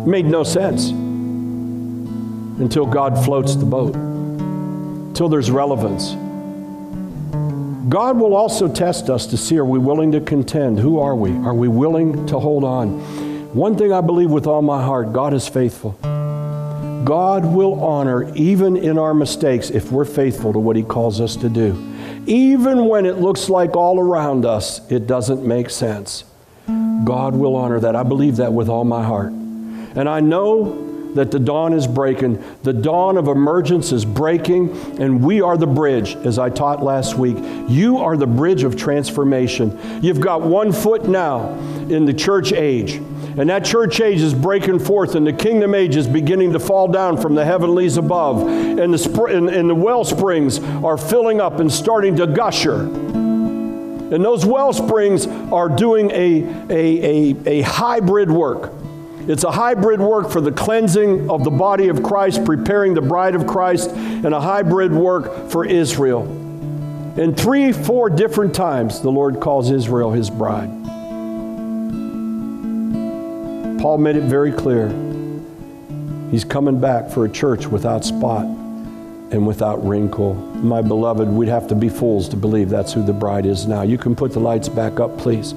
[0.05, 0.89] made no sense
[2.59, 6.13] until God floats the boat, until there's relevance.
[7.89, 10.79] God will also test us to see are we willing to contend?
[10.79, 11.31] Who are we?
[11.31, 12.99] Are we willing to hold on?
[13.53, 15.99] One thing I believe with all my heart God is faithful.
[17.03, 21.35] God will honor even in our mistakes if we're faithful to what He calls us
[21.37, 21.93] to do.
[22.25, 26.23] Even when it looks like all around us it doesn't make sense,
[26.67, 27.95] God will honor that.
[27.95, 29.31] I believe that with all my heart.
[29.31, 32.43] And I know that the dawn is breaking.
[32.63, 37.15] The dawn of emergence is breaking, and we are the bridge, as I taught last
[37.17, 37.37] week.
[37.69, 39.77] You are the bridge of transformation.
[40.01, 41.53] You've got one foot now
[41.89, 42.99] in the church age.
[43.35, 46.87] And that church age is breaking forth, and the kingdom age is beginning to fall
[46.87, 48.47] down from the heavenlies above.
[48.47, 52.81] And the, sp- and, and the well springs are filling up and starting to gusher.
[52.81, 58.71] And those well springs are doing a, a, a, a hybrid work.
[59.27, 63.33] It's a hybrid work for the cleansing of the body of Christ, preparing the bride
[63.33, 66.23] of Christ, and a hybrid work for Israel.
[67.17, 70.82] In three, four different times, the Lord calls Israel his bride.
[73.83, 74.87] Paul made it very clear.
[76.31, 80.35] He's coming back for a church without spot and without wrinkle.
[80.35, 83.81] My beloved, we'd have to be fools to believe that's who the bride is now.
[83.81, 85.53] You can put the lights back up, please.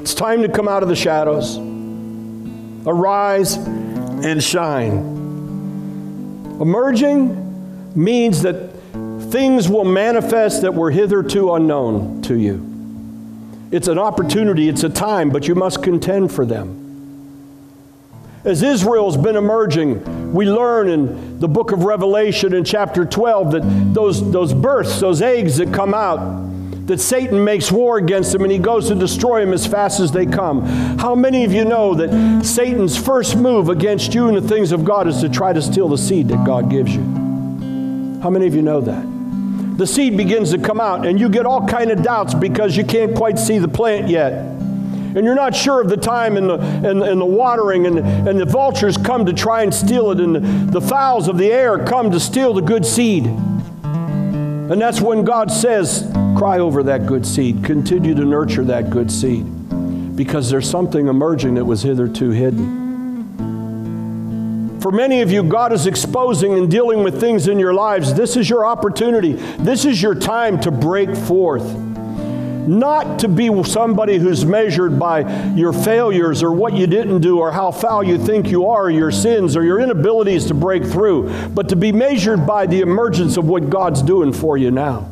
[0.00, 1.58] It's time to come out of the shadows.
[2.86, 4.98] Arise and shine.
[6.60, 8.71] Emerging means that
[9.32, 12.68] things will manifest that were hitherto unknown to you.
[13.70, 16.78] It's an opportunity, it's a time, but you must contend for them.
[18.44, 23.94] As Israel's been emerging, we learn in the book of Revelation in chapter 12 that
[23.94, 26.50] those, those births, those eggs that come out,
[26.86, 30.12] that Satan makes war against them and he goes to destroy them as fast as
[30.12, 30.66] they come.
[30.98, 34.84] How many of you know that Satan's first move against you and the things of
[34.84, 37.02] God is to try to steal the seed that God gives you?
[38.20, 39.11] How many of you know that?
[39.76, 42.84] The seed begins to come out and you get all kind of doubts because you
[42.84, 44.52] can't quite see the plant yet
[45.14, 48.40] and you're not sure of the time and the, and, and the watering, and, and
[48.40, 51.84] the vultures come to try and steal it, and the, the fowls of the air
[51.84, 53.26] come to steal the good seed.
[53.26, 59.10] And that's when God says, Cry over that good seed, continue to nurture that good
[59.10, 59.44] seed,
[60.16, 62.81] because there's something emerging that was hitherto hidden.
[64.82, 68.14] For many of you, God is exposing and dealing with things in your lives.
[68.14, 69.34] This is your opportunity.
[69.60, 71.62] This is your time to break forth.
[72.66, 77.52] Not to be somebody who's measured by your failures or what you didn't do or
[77.52, 81.32] how foul you think you are, or your sins or your inabilities to break through,
[81.50, 85.08] but to be measured by the emergence of what God's doing for you now.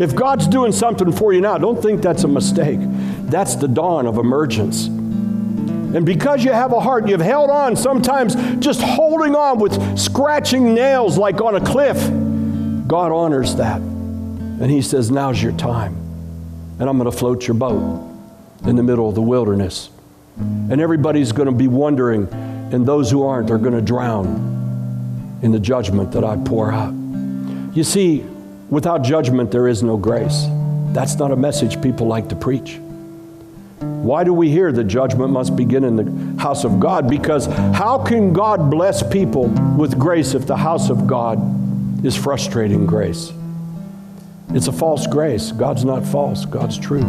[0.00, 2.78] If God's doing something for you now, don't think that's a mistake.
[2.80, 4.88] That's the dawn of emergence.
[5.94, 10.74] And because you have a heart, you've held on, sometimes just holding on with scratching
[10.74, 11.96] nails like on a cliff.
[12.86, 13.80] God honors that.
[13.80, 15.94] And He says, Now's your time.
[16.78, 18.08] And I'm going to float your boat
[18.64, 19.90] in the middle of the wilderness.
[20.38, 22.26] And everybody's going to be wondering,
[22.72, 26.94] and those who aren't are going to drown in the judgment that I pour out.
[27.74, 28.20] You see,
[28.70, 30.46] without judgment, there is no grace.
[30.92, 32.78] That's not a message people like to preach.
[34.02, 37.08] Why do we hear that judgment must begin in the house of God?
[37.08, 39.46] Because how can God bless people
[39.78, 43.32] with grace if the house of God is frustrating grace?
[44.50, 45.52] It's a false grace.
[45.52, 47.04] God's not false, God's true.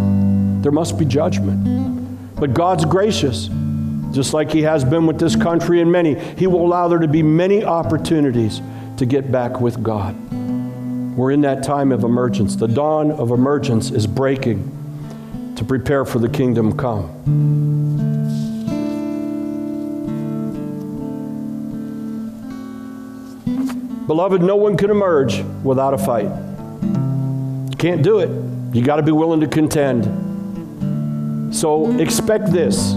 [0.62, 2.36] There must be judgment.
[2.36, 3.50] But God's gracious.
[4.12, 6.14] just like He has been with this country and many.
[6.36, 8.62] He will allow there to be many opportunities
[8.98, 10.16] to get back with God.
[11.18, 12.56] We're in that time of emergence.
[12.56, 14.83] The dawn of emergence is breaking
[15.64, 17.08] to prepare for the kingdom come.
[24.08, 26.30] Beloved, no one can emerge without a fight.
[27.72, 28.30] You can't do it.
[28.76, 30.06] You got to be willing to contend.
[31.56, 32.96] So expect this.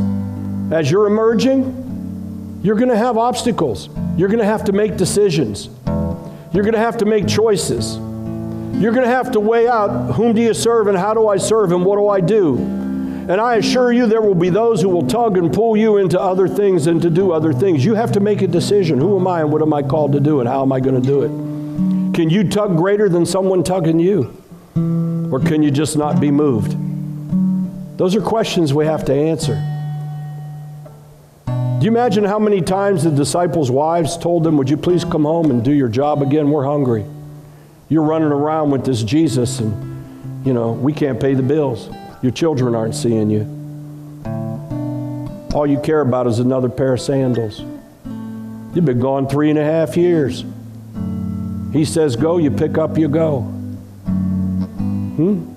[0.73, 3.89] As you're emerging, you're going to have obstacles.
[4.17, 5.69] You're going to have to make decisions.
[5.87, 7.99] You're going to have to make choices.
[8.79, 11.39] You're going to have to weigh out whom do you serve and how do I
[11.39, 12.59] serve and what do I do.
[12.59, 16.21] And I assure you, there will be those who will tug and pull you into
[16.21, 17.85] other things and to do other things.
[17.85, 19.01] You have to make a decision.
[19.01, 20.95] Who am I and what am I called to do and how am I going
[20.95, 22.15] to do it?
[22.15, 24.37] Can you tug greater than someone tugging you?
[25.33, 26.77] Or can you just not be moved?
[27.99, 29.55] Those are questions we have to answer.
[31.47, 35.25] Do you imagine how many times the disciples' wives told them, Would you please come
[35.25, 36.51] home and do your job again?
[36.51, 37.05] We're hungry.
[37.89, 41.89] You're running around with this Jesus, and, you know, we can't pay the bills.
[42.21, 43.53] Your children aren't seeing you.
[45.55, 47.61] All you care about is another pair of sandals.
[48.75, 50.45] You've been gone three and a half years.
[51.73, 53.41] He says, Go, you pick up, you go.
[55.17, 55.53] Hmm?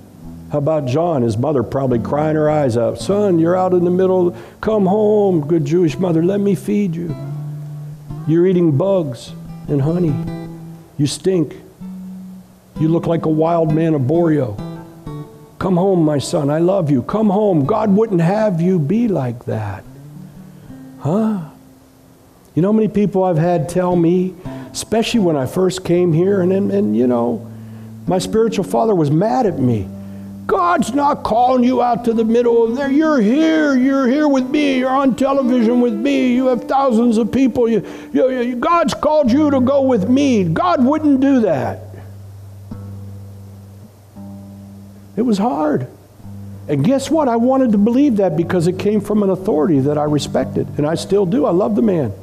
[0.52, 1.22] How about John?
[1.22, 3.00] His mother probably crying her eyes out.
[3.00, 4.36] Son, you're out in the middle.
[4.62, 6.24] Come home, good Jewish mother.
[6.24, 7.16] Let me feed you.
[8.28, 9.32] You're eating bugs
[9.68, 10.16] and honey.
[10.98, 11.56] You stink.
[12.80, 14.56] You look like a wild man of Borneo.
[15.60, 16.50] Come home, my son.
[16.50, 17.04] I love you.
[17.04, 17.66] Come home.
[17.66, 19.84] God wouldn't have you be like that.
[21.00, 21.42] Huh?
[22.56, 24.34] You know how many people I've had tell me,
[24.72, 27.52] especially when I first came here, and, and, and you know,
[28.08, 29.88] my spiritual father was mad at me.
[30.46, 32.90] God's not calling you out to the middle of there.
[32.90, 33.76] You're here.
[33.76, 34.80] You're here with me.
[34.80, 36.34] You're on television with me.
[36.34, 37.70] You have thousands of people.
[37.70, 40.46] You, you, you, God's called you to go with me.
[40.46, 41.89] God wouldn't do that.
[45.20, 45.86] It was hard.
[46.70, 47.28] And guess what?
[47.28, 50.88] I wanted to believe that because it came from an authority that I respected, and
[50.88, 51.46] I still do.
[51.46, 52.14] I love the man.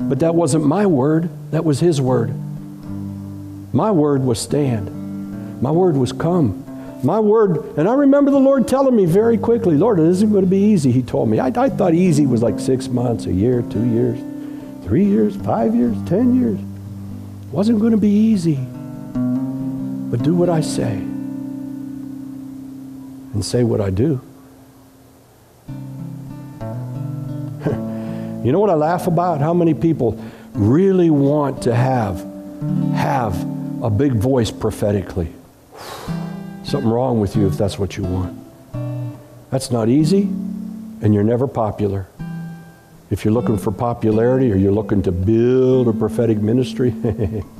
[0.00, 2.34] But that wasn't my word, that was his word.
[3.72, 6.64] My word was stand, my word was come.
[7.04, 10.44] My word, and I remember the Lord telling me very quickly, Lord, it isn't going
[10.44, 11.38] to be easy, He told me.
[11.38, 14.18] I, I thought easy was like six months, a year, two years,
[14.82, 16.58] three years, five years, ten years.
[16.58, 18.56] It wasn't going to be easy.
[20.10, 21.06] But do what I say
[23.36, 24.20] and say what I do.
[28.42, 29.40] you know what I laugh about?
[29.40, 30.18] How many people
[30.54, 32.24] really want to have
[32.94, 33.34] have
[33.82, 35.32] a big voice prophetically.
[36.64, 38.38] Something wrong with you if that's what you want.
[39.50, 42.08] That's not easy, and you're never popular.
[43.10, 46.94] If you're looking for popularity or you're looking to build a prophetic ministry,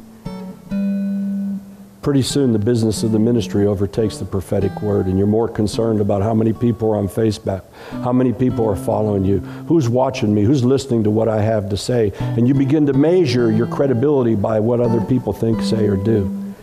[2.06, 6.00] pretty soon the business of the ministry overtakes the prophetic word, and you're more concerned
[6.00, 10.32] about how many people are on Facebook, how many people are following you, who's watching
[10.32, 12.12] me, who's listening to what I have to say.
[12.20, 16.54] And you begin to measure your credibility by what other people think, say, or do.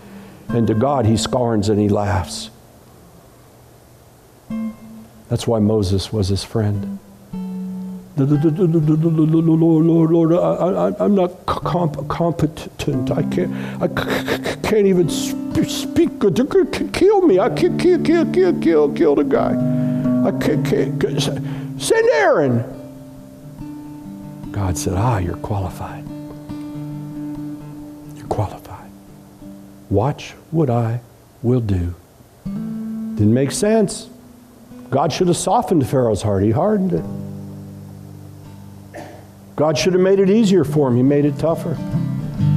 [0.47, 2.49] And to God, He scorns and He laughs.
[5.27, 6.99] That's why Moses was his friend.
[8.15, 13.09] Lord, Lord, I, am not comp- competent.
[13.09, 13.87] I can't, I
[14.61, 16.35] can't even speak good.
[16.93, 17.39] Kill me.
[17.39, 19.53] I can't kill, kill, kill, kill, kill the guy.
[20.27, 21.01] I can't, can't,
[21.81, 22.63] send Aaron.
[24.51, 26.05] God said, Ah, you're qualified.
[28.15, 28.91] You're qualified.
[29.89, 31.01] Watch what I
[31.41, 31.95] will do.
[32.45, 34.07] Didn't make sense.
[34.91, 36.43] God should have softened Pharaoh's heart.
[36.43, 37.03] He hardened it.
[39.55, 40.97] God should have made it easier for him.
[40.97, 41.77] He made it tougher.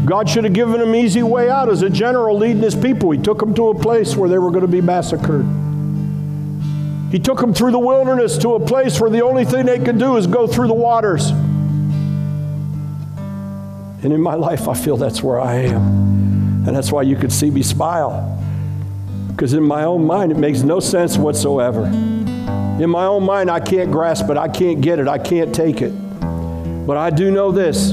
[0.07, 3.11] God should have given him easy way out as a general leading his people.
[3.11, 5.45] He took them to a place where they were going to be massacred.
[7.11, 9.99] He took them through the wilderness to a place where the only thing they could
[9.99, 11.31] do is go through the waters.
[14.03, 16.67] And in my life, I feel that's where I am.
[16.67, 18.43] And that's why you could see me smile.
[19.29, 21.85] Because in my own mind, it makes no sense whatsoever.
[21.87, 24.37] In my own mind, I can't grasp it.
[24.37, 25.09] I can't get it.
[25.09, 25.93] I can't take it.
[26.87, 27.93] But I do know this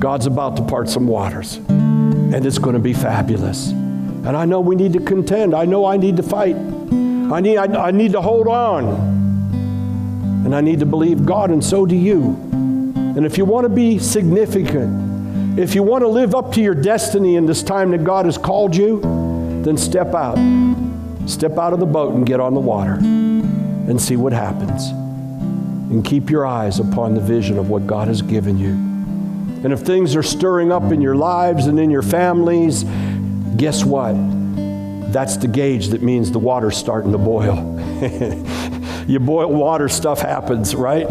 [0.00, 3.70] God's about to part some waters, and it's going to be fabulous.
[3.70, 5.54] And I know we need to contend.
[5.54, 6.56] I know I need to fight.
[6.56, 8.86] I need, I, I need to hold on.
[10.44, 12.36] And I need to believe God, and so do you.
[12.52, 16.74] And if you want to be significant, if you want to live up to your
[16.74, 19.00] destiny in this time that God has called you,
[19.62, 20.38] then step out.
[21.28, 24.92] Step out of the boat and get on the water and see what happens.
[25.92, 28.70] And keep your eyes upon the vision of what God has given you.
[29.62, 32.84] And if things are stirring up in your lives and in your families,
[33.56, 34.14] guess what?
[35.12, 37.56] That's the gauge that means the water's starting to boil.
[39.06, 41.08] you boil water, stuff happens, right?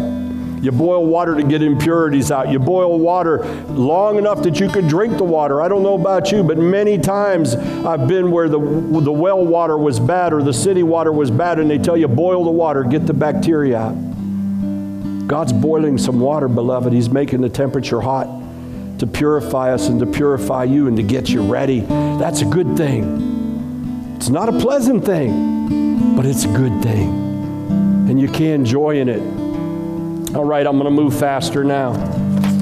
[0.62, 2.50] You boil water to get impurities out.
[2.50, 5.62] You boil water long enough that you could drink the water.
[5.62, 9.78] I don't know about you, but many times I've been where the, the well water
[9.78, 12.84] was bad or the city water was bad, and they tell you boil the water,
[12.84, 14.11] get the bacteria out.
[15.32, 16.92] God's boiling some water, beloved.
[16.92, 18.26] He's making the temperature hot
[18.98, 21.80] to purify us and to purify you and to get you ready.
[21.80, 24.14] That's a good thing.
[24.16, 27.08] It's not a pleasant thing, but it's a good thing.
[28.10, 29.22] And you can joy in it.
[30.36, 31.92] All right, I'm going to move faster now.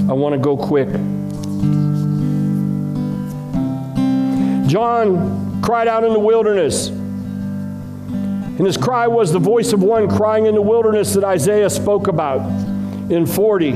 [0.09, 0.91] I want to go quick.
[4.71, 7.00] John cried out in the wilderness.
[8.61, 12.09] And his cry was the voice of one crying in the wilderness that Isaiah spoke
[12.09, 12.43] about
[13.11, 13.73] in 40.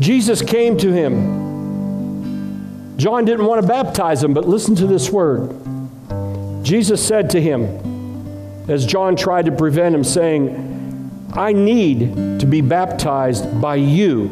[0.00, 2.96] Jesus came to him.
[2.96, 5.54] John didn't want to baptize him, but listen to this word.
[6.64, 12.62] Jesus said to him, as John tried to prevent him, saying, I need to be
[12.62, 14.24] baptized by you.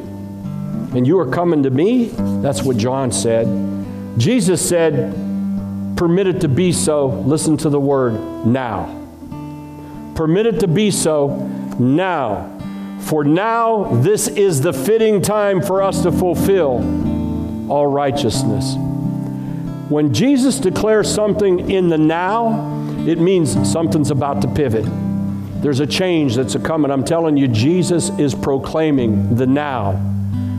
[0.93, 2.07] And you are coming to me?
[2.43, 3.47] That's what John said.
[4.18, 5.14] Jesus said,
[5.97, 7.07] Permit it to be so.
[7.07, 8.14] Listen to the word
[8.45, 8.97] now.
[10.19, 11.29] Permit it to be so
[11.79, 12.59] now.
[13.03, 18.75] For now, this is the fitting time for us to fulfill all righteousness.
[19.89, 24.85] When Jesus declares something in the now, it means something's about to pivot.
[25.62, 26.91] There's a change that's a coming.
[26.91, 30.05] I'm telling you, Jesus is proclaiming the now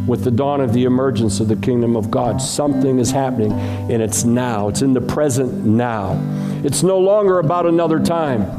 [0.08, 2.42] with the dawn of the emergence of the kingdom of God.
[2.42, 4.70] Something is happening, and it's now.
[4.70, 6.18] It's in the present now.
[6.64, 8.59] It's no longer about another time.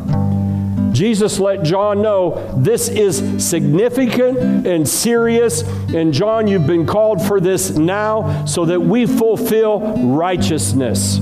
[0.93, 5.63] Jesus let John know this is significant and serious.
[5.63, 9.81] And John, you've been called for this now so that we fulfill
[10.15, 11.21] righteousness.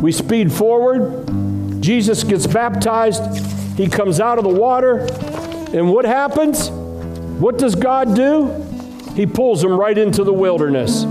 [0.00, 1.82] We speed forward.
[1.82, 3.22] Jesus gets baptized,
[3.76, 5.00] he comes out of the water,
[5.74, 6.70] and what happens?
[6.70, 8.48] What does God do?
[9.14, 11.04] He pulls him right into the wilderness.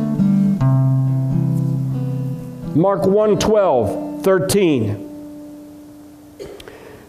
[2.76, 5.13] Mark 1 12, 13.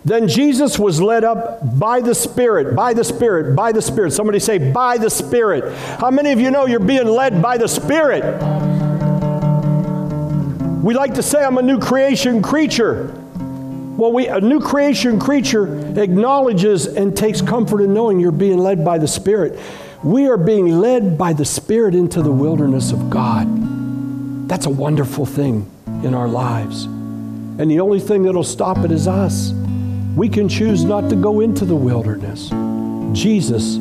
[0.05, 4.13] Then Jesus was led up by the Spirit, by the Spirit, by the Spirit.
[4.13, 5.75] Somebody say, by the Spirit.
[5.99, 8.23] How many of you know you're being led by the Spirit?
[10.83, 13.15] We like to say, I'm a new creation creature.
[13.97, 18.85] Well, we, a new creation creature acknowledges and takes comfort in knowing you're being led
[18.85, 19.59] by the Spirit.
[20.03, 23.47] We are being led by the Spirit into the wilderness of God.
[24.49, 25.71] That's a wonderful thing
[26.03, 26.85] in our lives.
[26.85, 29.55] And the only thing that'll stop it is us.
[30.17, 32.51] We can choose not to go into the wilderness.
[33.13, 33.77] Jesus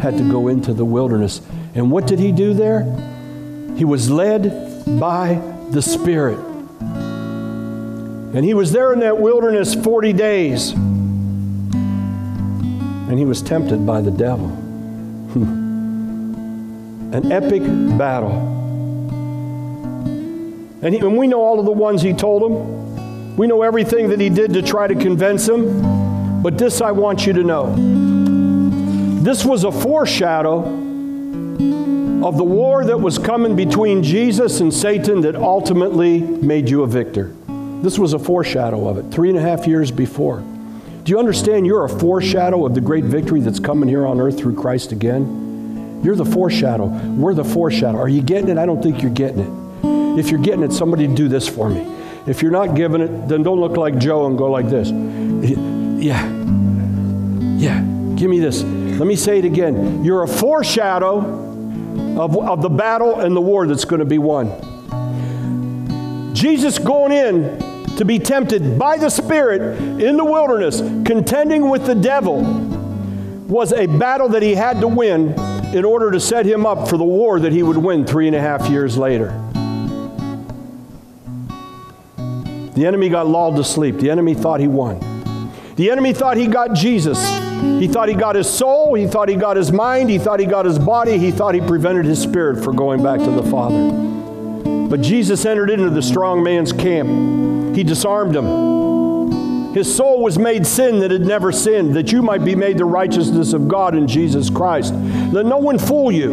[0.00, 1.40] had to go into the wilderness.
[1.74, 2.82] And what did he do there?
[3.76, 5.34] He was led by
[5.70, 6.38] the Spirit.
[8.34, 10.72] And he was there in that wilderness 40 days.
[13.08, 14.46] And he was tempted by the devil.
[17.14, 17.62] An epic
[17.96, 18.56] battle.
[20.82, 22.77] And, he, and we know all of the ones he told him.
[23.38, 26.42] We know everything that he did to try to convince him.
[26.42, 27.72] But this I want you to know.
[29.22, 30.58] This was a foreshadow
[32.24, 36.86] of the war that was coming between Jesus and Satan that ultimately made you a
[36.88, 37.32] victor.
[37.80, 40.40] This was a foreshadow of it, three and a half years before.
[41.04, 44.36] Do you understand you're a foreshadow of the great victory that's coming here on earth
[44.36, 46.00] through Christ again?
[46.02, 46.86] You're the foreshadow.
[46.86, 47.98] We're the foreshadow.
[47.98, 48.58] Are you getting it?
[48.58, 50.18] I don't think you're getting it.
[50.18, 51.97] If you're getting it, somebody do this for me.
[52.28, 54.90] If you're not getting it, then don't look like Joe and go like this.
[54.90, 56.26] Yeah.
[57.56, 57.80] Yeah.
[58.16, 58.62] Give me this.
[58.62, 60.04] Let me say it again.
[60.04, 61.18] You're a foreshadow
[62.20, 64.52] of, of the battle and the war that's going to be won.
[66.34, 71.94] Jesus going in to be tempted by the Spirit in the wilderness, contending with the
[71.94, 72.42] devil,
[73.48, 75.32] was a battle that he had to win
[75.74, 78.36] in order to set him up for the war that he would win three and
[78.36, 79.47] a half years later.
[82.78, 83.96] The enemy got lulled to sleep.
[83.96, 85.00] The enemy thought he won.
[85.74, 87.18] The enemy thought he got Jesus.
[87.80, 88.94] He thought he got his soul.
[88.94, 90.08] He thought he got his mind.
[90.08, 91.18] He thought he got his body.
[91.18, 93.90] He thought he prevented his spirit from going back to the Father.
[94.88, 97.74] But Jesus entered into the strong man's camp.
[97.74, 99.74] He disarmed him.
[99.74, 102.84] His soul was made sin that had never sinned, that you might be made the
[102.84, 104.94] righteousness of God in Jesus Christ.
[105.32, 106.30] Let no one fool you.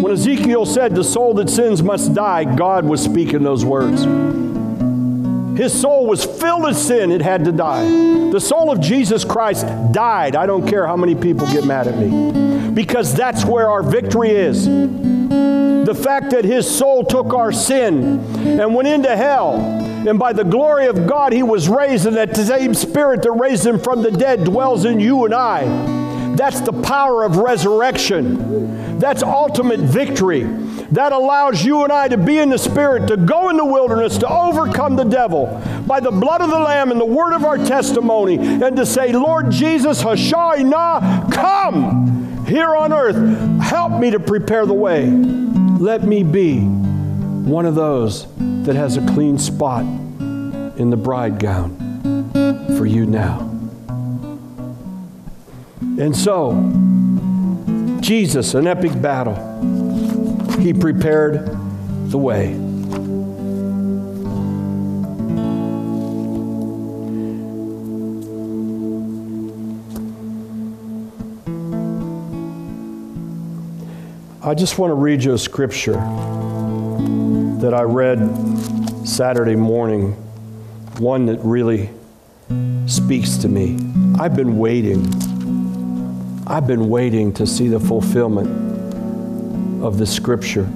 [0.00, 4.06] When Ezekiel said, The soul that sins must die, God was speaking those words.
[5.58, 7.82] His soul was filled with sin, it had to die.
[8.30, 10.36] The soul of Jesus Christ died.
[10.36, 14.30] I don't care how many people get mad at me, because that's where our victory
[14.30, 14.66] is.
[14.66, 18.20] The fact that his soul took our sin
[18.60, 22.36] and went into hell, and by the glory of God he was raised, and that
[22.36, 25.62] same spirit that raised him from the dead dwells in you and I.
[26.38, 28.98] That's the power of resurrection.
[29.00, 30.44] That's ultimate victory.
[30.92, 34.18] That allows you and I to be in the Spirit, to go in the wilderness,
[34.18, 35.46] to overcome the devil
[35.84, 39.12] by the blood of the Lamb and the word of our testimony, and to say,
[39.12, 40.62] Lord Jesus, Hoshai
[41.32, 43.16] come here on earth.
[43.60, 45.10] Help me to prepare the way.
[45.10, 51.76] Let me be one of those that has a clean spot in the bride gown
[52.78, 53.57] for you now.
[55.80, 56.52] And so,
[58.00, 59.34] Jesus, an epic battle
[60.60, 61.46] he prepared
[62.10, 62.54] the way.
[74.42, 75.92] I just want to read you a scripture
[77.60, 78.18] that I read
[79.06, 80.12] Saturday morning,
[80.98, 81.90] one that really
[82.86, 83.76] speaks to me.
[84.18, 85.17] I've been waiting.
[86.50, 88.48] I've been waiting to see the fulfillment
[89.84, 90.66] of the scripture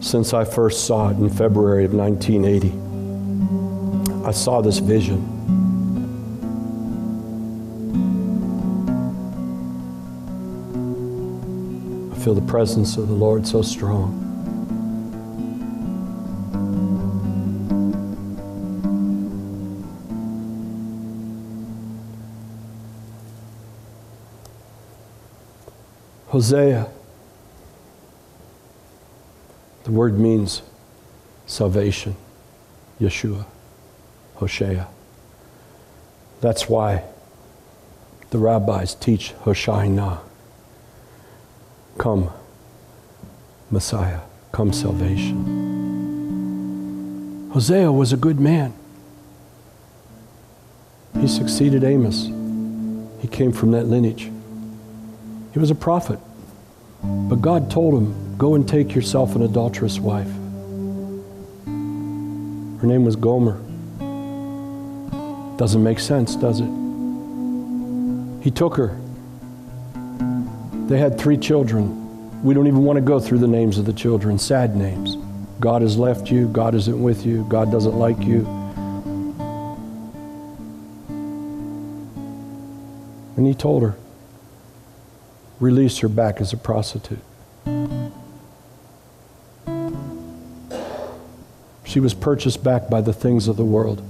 [0.00, 4.26] since I first saw it in February of 1980.
[4.26, 5.16] I saw this vision.
[12.12, 14.31] I feel the presence of the Lord so strong.
[26.42, 26.88] Hosea
[29.84, 30.62] the word means
[31.46, 32.16] salvation,
[33.00, 33.46] Yeshua,
[34.34, 34.88] Hosea.
[36.40, 37.04] That's why
[38.30, 40.18] the rabbis teach Hoshaina.
[41.96, 42.32] Come,
[43.70, 45.60] Messiah, come salvation.
[47.52, 48.74] Hosea was a good man.
[51.20, 52.24] He succeeded Amos.
[53.20, 54.28] He came from that lineage.
[55.52, 56.18] He was a prophet.
[57.02, 60.30] But God told him, Go and take yourself an adulterous wife.
[61.66, 63.60] Her name was Gomer.
[65.56, 66.68] Doesn't make sense, does it?
[68.42, 68.98] He took her.
[70.88, 72.42] They had three children.
[72.42, 75.16] We don't even want to go through the names of the children, sad names.
[75.60, 78.44] God has left you, God isn't with you, God doesn't like you.
[83.36, 83.94] And he told her,
[85.62, 87.20] release her back as a prostitute.
[91.84, 94.02] She was purchased back by the things of the world.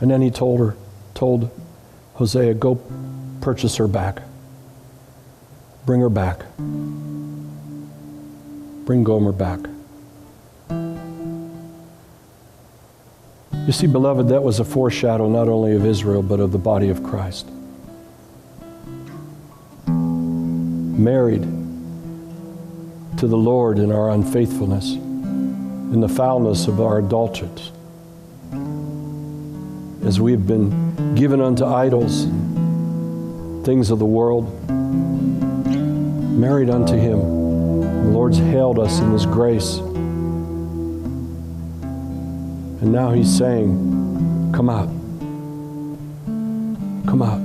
[0.00, 0.76] And then he told her,
[1.14, 1.50] told
[2.14, 2.80] Hosea, go
[3.40, 4.22] purchase her back.
[5.84, 6.44] Bring her back.
[8.86, 9.60] Bring Gomer back.
[13.66, 16.90] You see, beloved, that was a foreshadow not only of Israel, but of the body
[16.90, 17.48] of Christ.
[20.98, 21.42] Married
[23.18, 27.72] to the Lord in our unfaithfulness, in the foulness of our adulteries,
[30.04, 32.24] as we have been given unto idols,
[33.64, 34.68] things of the world,
[36.38, 37.18] married unto Him.
[37.20, 39.78] The Lord's hailed us in His grace.
[42.80, 44.88] And now He's saying, Come out.
[47.08, 47.40] Come out.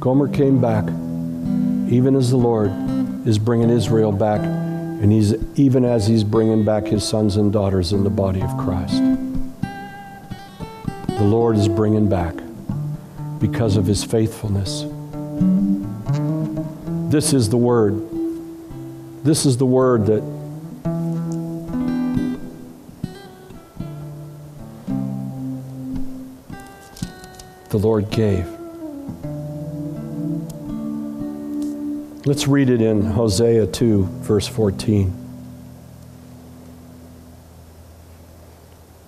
[0.00, 0.86] Gomer came back
[1.90, 2.70] even as the Lord
[3.26, 7.92] is bringing Israel back, and he's, even as he's bringing back his sons and daughters
[7.92, 9.02] in the body of Christ.
[11.08, 12.34] The Lord is bringing back
[13.40, 14.84] because of his faithfulness.
[17.10, 18.08] This is the word.
[19.24, 20.22] This is the word that
[27.70, 28.59] the Lord gave.
[32.26, 35.10] Let's read it in Hosea 2, verse 14.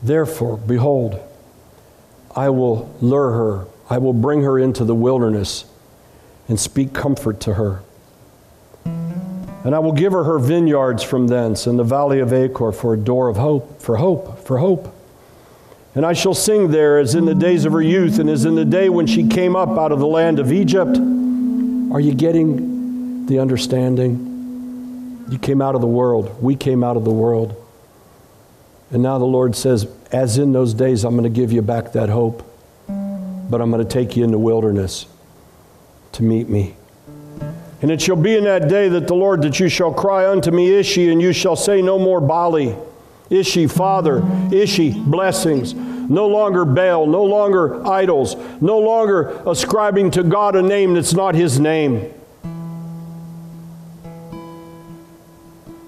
[0.03, 1.21] Therefore, behold,
[2.35, 5.67] I will lure her, I will bring her into the wilderness
[6.49, 7.83] and speak comfort to her.
[8.87, 12.95] And I will give her her vineyards from thence, and the valley of Achor for
[12.95, 14.93] a door of hope, for hope, for hope.
[15.95, 18.55] And I shall sing there as in the days of her youth, and as in
[18.55, 20.97] the day when she came up out of the land of Egypt.
[21.93, 22.72] Are you getting
[23.27, 25.27] the understanding.
[25.31, 26.43] You came out of the world.
[26.43, 27.57] We came out of the world.
[28.91, 31.93] And now the Lord says, as in those days, I'm going to give you back
[31.93, 32.43] that hope,
[32.87, 35.07] but I'm going to take you in the wilderness
[36.12, 36.77] to meet me.
[37.81, 40.51] And it shall be in that day that the Lord, that you shall cry unto
[40.51, 42.79] me, Ishi, and you shall say no more Baali.
[43.31, 45.73] Ishi, Father, Ishi, blessings.
[45.75, 51.35] No longer Baal, no longer idols, no longer ascribing to God a name that's not
[51.35, 52.12] his name.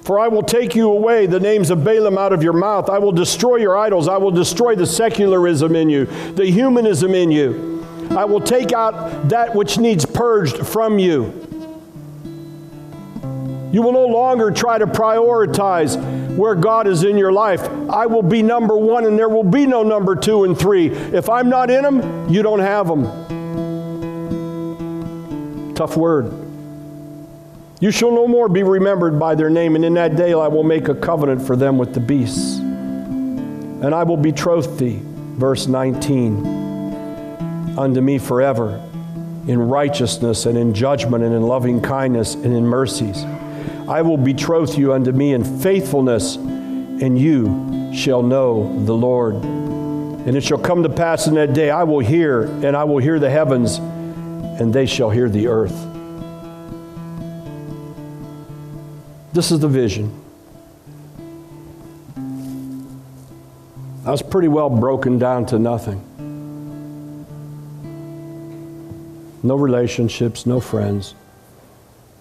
[0.04, 2.90] For I will take you away the names of Baalim out of your mouth.
[2.90, 4.06] I will destroy your idols.
[4.06, 7.82] I will destroy the secularism in you, the humanism in you.
[8.10, 11.32] I will take out that which needs purged from you.
[13.72, 15.96] You will no longer try to prioritize
[16.36, 17.62] where God is in your life.
[17.90, 20.88] I will be number one, and there will be no number two and three.
[20.90, 23.04] If I'm not in them, you don't have them.
[25.74, 26.43] Tough word.
[27.84, 30.62] You shall no more be remembered by their name, and in that day I will
[30.62, 32.56] make a covenant for them with the beasts.
[32.56, 38.82] And I will betroth thee, verse 19, unto me forever,
[39.46, 43.22] in righteousness and in judgment and in loving kindness and in mercies.
[43.86, 49.34] I will betroth you unto me in faithfulness, and you shall know the Lord.
[49.34, 52.96] And it shall come to pass in that day, I will hear, and I will
[52.96, 55.93] hear the heavens, and they shall hear the earth.
[59.34, 60.18] This is the vision.
[64.06, 66.00] I was pretty well broken down to nothing.
[69.42, 71.14] No relationships, no friends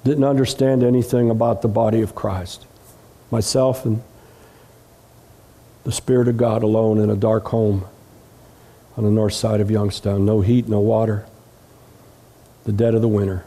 [0.04, 2.66] didn't understand anything about the body of Christ.
[3.32, 4.02] Myself and
[5.84, 7.86] the Spirit of God alone in a dark home
[8.98, 10.26] on the north side of Youngstown.
[10.26, 11.26] No heat, no water.
[12.66, 13.46] The dead of the winter,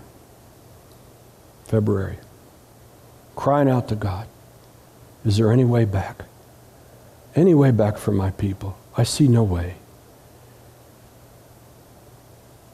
[1.64, 2.18] February.
[3.36, 4.26] Crying out to God,
[5.24, 6.24] Is there any way back?
[7.36, 8.76] Any way back for my people?
[8.96, 9.76] I see no way.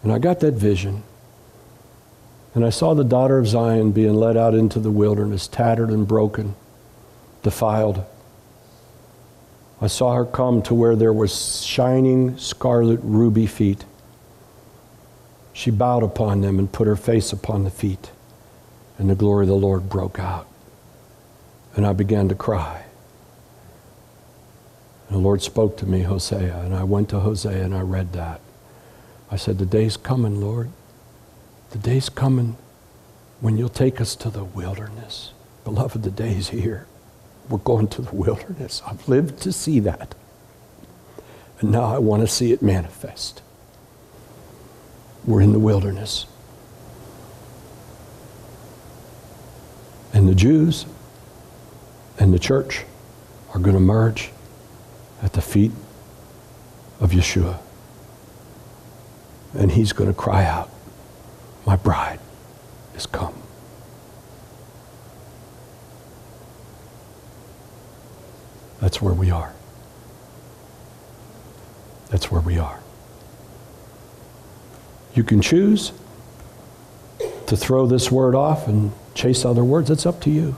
[0.02, 1.02] And I got that vision.
[2.54, 6.06] And I saw the daughter of Zion being led out into the wilderness, tattered and
[6.06, 6.54] broken,
[7.42, 8.04] defiled.
[9.80, 13.84] I saw her come to where there were shining scarlet ruby feet.
[15.52, 18.12] She bowed upon them and put her face upon the feet,
[18.96, 20.46] and the glory of the Lord broke out.
[21.74, 22.84] And I began to cry.
[25.08, 28.12] And the Lord spoke to me, Hosea, and I went to Hosea and I read
[28.12, 28.40] that.
[29.30, 30.70] I said, The day's coming, Lord
[31.72, 32.56] the day's coming
[33.40, 35.32] when you'll take us to the wilderness.
[35.64, 36.86] Beloved, the day's here.
[37.48, 38.82] We're going to the wilderness.
[38.86, 40.14] I've lived to see that.
[41.60, 43.40] And now I want to see it manifest.
[45.24, 46.26] We're in the wilderness.
[50.12, 50.84] And the Jews
[52.18, 52.84] and the church
[53.54, 54.30] are going to merge
[55.22, 55.72] at the feet
[57.00, 57.58] of Yeshua.
[59.54, 60.70] And he's going to cry out,
[61.66, 62.20] my bride
[62.94, 63.34] is come.
[68.80, 69.52] That's where we are.
[72.10, 72.80] That's where we are.
[75.14, 75.92] You can choose
[77.46, 79.90] to throw this word off and chase other words.
[79.90, 80.56] It's up to you.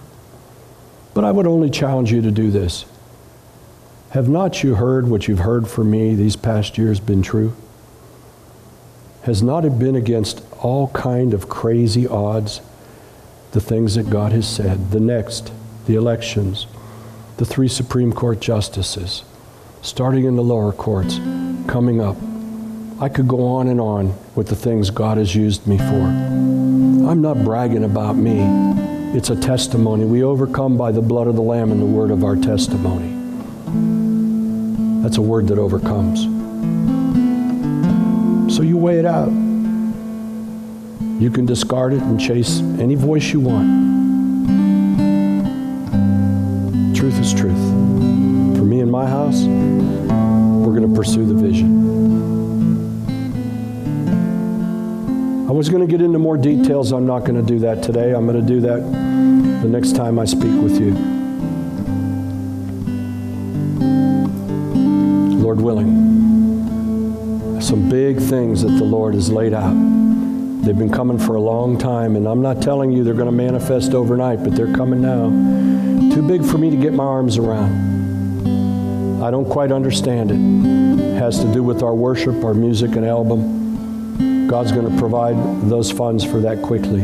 [1.14, 2.84] But I would only challenge you to do this.
[4.10, 7.54] Have not you heard what you've heard from me these past years been true?
[9.22, 12.60] Has not it been against all kind of crazy odds
[13.52, 14.90] the things that God has said?
[14.90, 15.52] The next,
[15.86, 16.66] the elections,
[17.38, 19.24] the three Supreme Court justices,
[19.82, 21.16] starting in the lower courts,
[21.66, 22.16] coming up.
[23.00, 25.84] I could go on and on with the things God has used me for.
[25.84, 28.73] I'm not bragging about me.
[29.14, 30.04] It's a testimony.
[30.04, 33.12] We overcome by the blood of the Lamb and the word of our testimony.
[35.04, 36.22] That's a word that overcomes.
[38.52, 39.28] So you weigh it out.
[41.20, 43.84] You can discard it and chase any voice you want.
[46.96, 47.54] Truth is truth.
[48.56, 52.03] For me and my house, we're going to pursue the vision.
[55.54, 56.90] Was going to get into more details.
[56.90, 58.12] I'm not going to do that today.
[58.12, 58.80] I'm going to do that
[59.62, 60.92] the next time I speak with you.
[65.38, 69.74] Lord willing some big things that the Lord has laid out.
[70.64, 73.32] They've been coming for a long time, and I'm not telling you they're going to
[73.32, 75.30] manifest overnight, but they're coming now.
[76.12, 79.22] Too big for me to get my arms around.
[79.22, 81.00] I don't quite understand it.
[81.00, 83.63] it has to do with our worship, our music, and album.
[84.48, 85.36] God's going to provide
[85.68, 87.00] those funds for that quickly.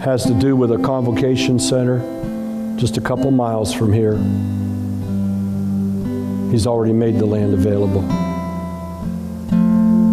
[0.00, 2.00] Has to do with a convocation center
[2.76, 4.16] just a couple miles from here.
[6.50, 8.02] He's already made the land available.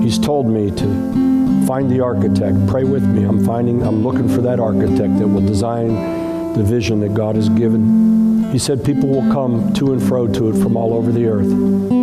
[0.01, 2.67] He's told me to find the architect.
[2.67, 3.23] Pray with me.
[3.23, 7.49] I'm finding, I'm looking for that architect that will design the vision that God has
[7.49, 8.51] given.
[8.51, 12.00] He said people will come to and fro to it from all over the earth.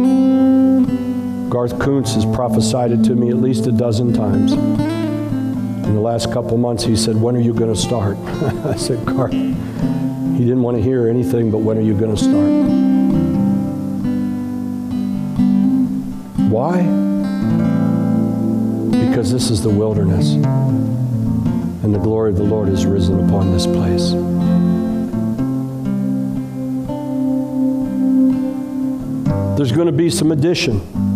[1.49, 4.53] Garth Kuntz has prophesied it to me at least a dozen times.
[4.53, 8.19] In the last couple months, he said, When are you going to start?
[8.67, 12.23] I said, Garth, he didn't want to hear anything but when are you going to
[12.23, 12.51] start?
[16.51, 16.83] Why?
[19.09, 23.67] Because this is the wilderness, and the glory of the Lord has risen upon this
[23.67, 24.11] place.
[29.57, 31.08] There's going to be some addition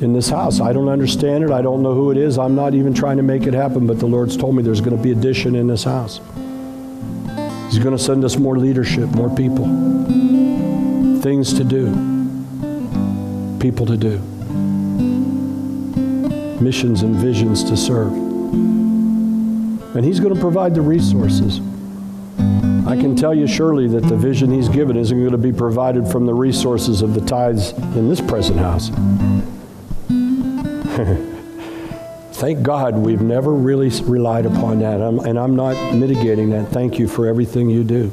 [0.00, 0.60] in this house.
[0.60, 1.50] I don't understand it.
[1.50, 2.38] I don't know who it is.
[2.38, 4.96] I'm not even trying to make it happen, but the Lord's told me there's going
[4.96, 6.20] to be addition in this house.
[7.68, 9.64] He's going to send us more leadership, more people,
[11.20, 11.86] things to do,
[13.58, 14.18] people to do,
[16.60, 18.12] missions and visions to serve.
[19.96, 21.58] And He's going to provide the resources.
[22.86, 26.08] I can tell you surely that the vision He's given isn't going to be provided
[26.08, 28.90] from the resources of the tithes in this present house.
[32.32, 35.00] Thank God we've never really relied upon that.
[35.00, 36.70] I'm, and I'm not mitigating that.
[36.70, 38.12] Thank you for everything you do.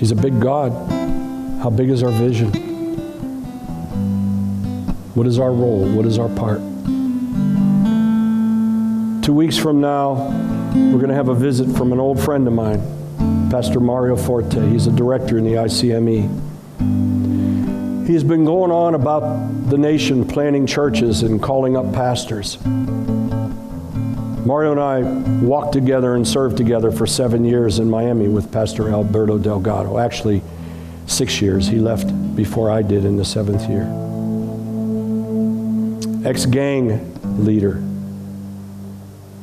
[0.00, 0.72] He's a big God.
[1.62, 2.52] How big is our vision?
[5.14, 5.88] What is our role?
[5.88, 6.58] What is our part?
[9.22, 10.14] Two weeks from now,
[10.74, 12.80] we're going to have a visit from an old friend of mine,
[13.48, 14.68] Pastor Mario Forte.
[14.70, 16.47] He's a director in the ICME.
[18.08, 22.56] He's been going on about the nation planning churches and calling up pastors.
[24.46, 25.02] Mario and I
[25.44, 29.98] walked together and served together for seven years in Miami with Pastor Alberto Delgado.
[29.98, 30.40] Actually,
[31.06, 31.66] six years.
[31.66, 33.84] He left before I did in the seventh year.
[36.26, 37.82] Ex gang leader,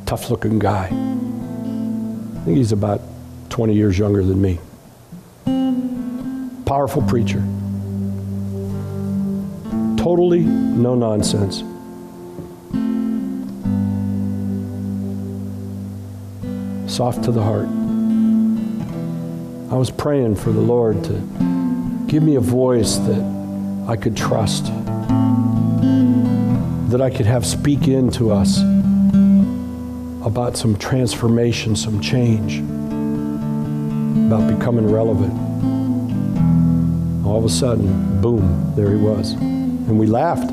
[0.07, 0.85] tough looking guy.
[0.85, 3.01] I think he's about
[3.49, 4.59] 20 years younger than me.
[6.65, 7.43] Powerful preacher
[10.05, 11.63] totally no nonsense.
[16.85, 17.67] Soft to the heart.
[19.73, 21.13] I was praying for the Lord to
[22.05, 24.65] give me a voice that I could trust,
[26.91, 28.59] that I could have speak into us
[30.23, 32.59] about some transformation, some change,
[34.27, 35.33] about becoming relevant.
[37.25, 39.35] All of a sudden, boom, there he was.
[39.87, 40.51] And we laughed.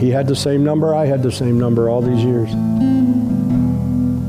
[0.00, 2.50] He had the same number, I had the same number all these years.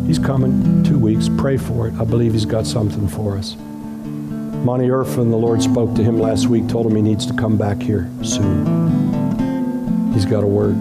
[0.07, 1.29] He's coming two weeks.
[1.37, 1.95] Pray for it.
[1.95, 3.55] I believe he's got something for us.
[3.55, 7.57] Monty Irfin, the Lord spoke to him last week, told him he needs to come
[7.57, 10.13] back here soon.
[10.13, 10.75] He's got a word.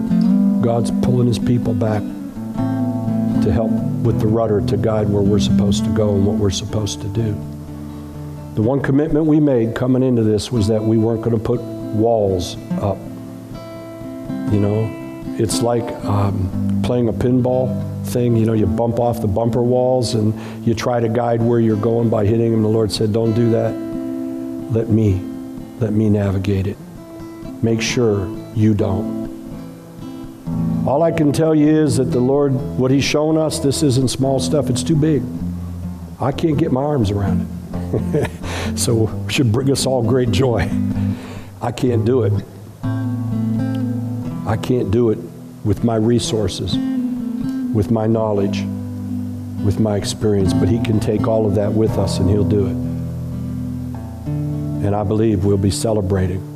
[0.63, 3.71] God's pulling his people back to help
[4.03, 7.07] with the rudder to guide where we're supposed to go and what we're supposed to
[7.09, 7.33] do.
[8.55, 11.61] The one commitment we made coming into this was that we weren't going to put
[11.61, 12.97] walls up
[14.51, 14.89] you know,
[15.37, 18.35] it's like um, playing a pinball thing.
[18.35, 20.33] You know, you bump off the bumper walls and
[20.65, 22.61] you try to guide where you're going by hitting them.
[22.61, 23.71] The Lord said, Don't do that.
[24.71, 25.21] Let me,
[25.79, 26.77] let me navigate it.
[27.61, 29.25] Make sure you don't.
[30.87, 34.09] All I can tell you is that the Lord, what He's shown us, this isn't
[34.09, 35.23] small stuff, it's too big.
[36.21, 37.47] I can't get my arms around
[38.13, 38.29] it.
[38.75, 40.69] so it should bring us all great joy.
[41.61, 42.33] I can't do it.
[44.47, 45.17] I can't do it
[45.63, 46.75] with my resources,
[47.73, 48.61] with my knowledge,
[49.65, 52.67] with my experience, but He can take all of that with us and He'll do
[52.67, 52.75] it.
[54.85, 56.51] And I believe we'll be celebrating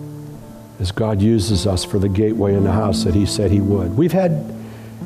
[0.80, 3.98] as God uses us for the gateway in the house that He said He would.
[3.98, 4.54] We've had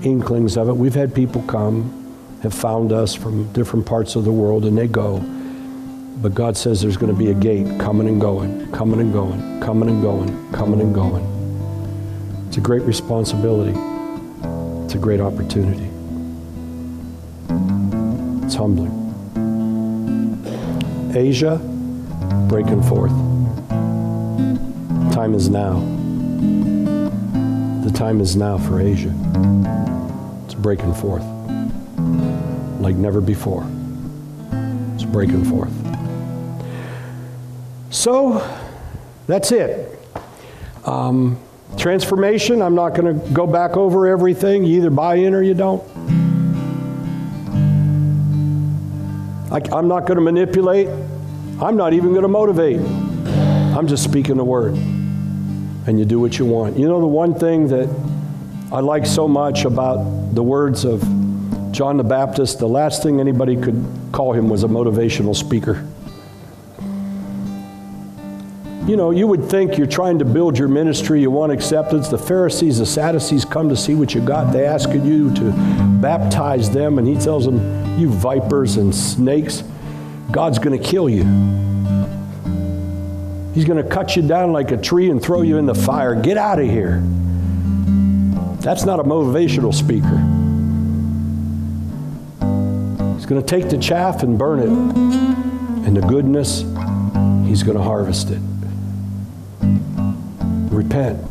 [0.03, 0.73] inklings of it.
[0.73, 4.87] We've had people come, have found us from different parts of the world, and they
[4.87, 5.19] go.
[6.21, 9.61] But God says there's going to be a gate coming and going, coming and going,
[9.61, 11.32] coming and going, coming and going.
[12.53, 13.71] It's a great responsibility.
[14.85, 15.89] It's a great opportunity.
[18.45, 18.93] It's humbling.
[21.15, 21.57] Asia,
[22.47, 23.09] breaking forth.
[25.15, 25.79] Time is now.
[27.83, 29.11] The time is now for Asia.
[30.45, 31.23] It's breaking forth
[32.79, 33.65] like never before.
[34.93, 35.73] It's breaking forth.
[37.89, 38.47] So,
[39.25, 39.99] that's it.
[40.85, 41.39] Um,
[41.77, 44.63] Transformation, I'm not going to go back over everything.
[44.63, 45.83] You either buy in or you don't.
[49.51, 50.87] I, am not going to manipulate.
[51.61, 52.79] I'm not even going to motivate.
[52.79, 54.73] I'm just speaking the word.
[54.73, 56.77] And you do what you want.
[56.77, 57.89] You know, the one thing that
[58.71, 61.01] I like so much about the words of
[61.71, 65.85] John the Baptist, the last thing anybody could call him was a motivational speaker.
[68.85, 72.09] You know, you would think you're trying to build your ministry, you want acceptance.
[72.09, 74.51] The Pharisees, the Sadducees come to see what you got.
[74.51, 75.51] They ask you to
[76.01, 79.63] baptize them, and he tells them, You vipers and snakes,
[80.31, 81.23] God's going to kill you.
[83.53, 86.13] He's going to cut you down like a tree and throw you in the fire.
[86.13, 87.01] Get out of here.
[88.59, 90.17] That's not a motivational speaker.
[93.15, 94.67] He's going to take the chaff and burn it,
[95.87, 96.63] and the goodness,
[97.47, 98.41] he's going to harvest it.
[100.73, 101.23] Repent.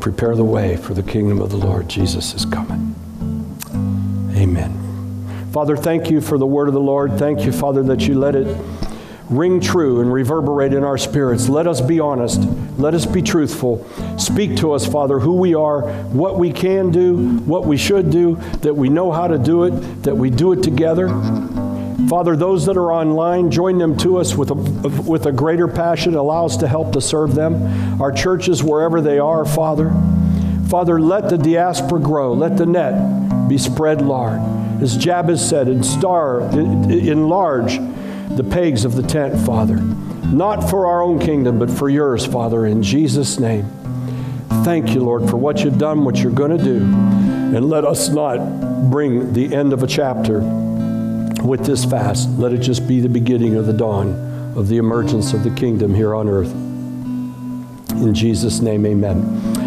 [0.00, 1.88] Prepare the way for the kingdom of the Lord.
[1.88, 2.96] Jesus is coming.
[4.34, 5.50] Amen.
[5.52, 7.18] Father, thank you for the word of the Lord.
[7.18, 8.56] Thank you, Father, that you let it
[9.28, 11.48] ring true and reverberate in our spirits.
[11.48, 12.40] Let us be honest.
[12.78, 13.86] Let us be truthful.
[14.18, 18.36] Speak to us, Father, who we are, what we can do, what we should do,
[18.62, 21.08] that we know how to do it, that we do it together.
[22.12, 26.14] Father, those that are online, join them to us with a, with a greater passion.
[26.14, 28.02] Allow us to help to serve them.
[28.02, 29.90] Our churches, wherever they are, Father.
[30.68, 32.34] Father, let the diaspora grow.
[32.34, 34.42] Let the net be spread large.
[34.82, 37.78] As Jabez said, and star, enlarge
[38.36, 39.76] the pegs of the tent, Father.
[39.76, 43.64] Not for our own kingdom, but for yours, Father, in Jesus' name.
[44.64, 46.76] Thank you, Lord, for what you've done, what you're going to do.
[47.56, 50.42] And let us not bring the end of a chapter
[51.40, 52.28] with this fast.
[52.38, 55.94] Let it just be the beginning of the dawn of the emergence of the kingdom
[55.94, 56.52] here on earth.
[56.52, 59.61] In Jesus' name, amen.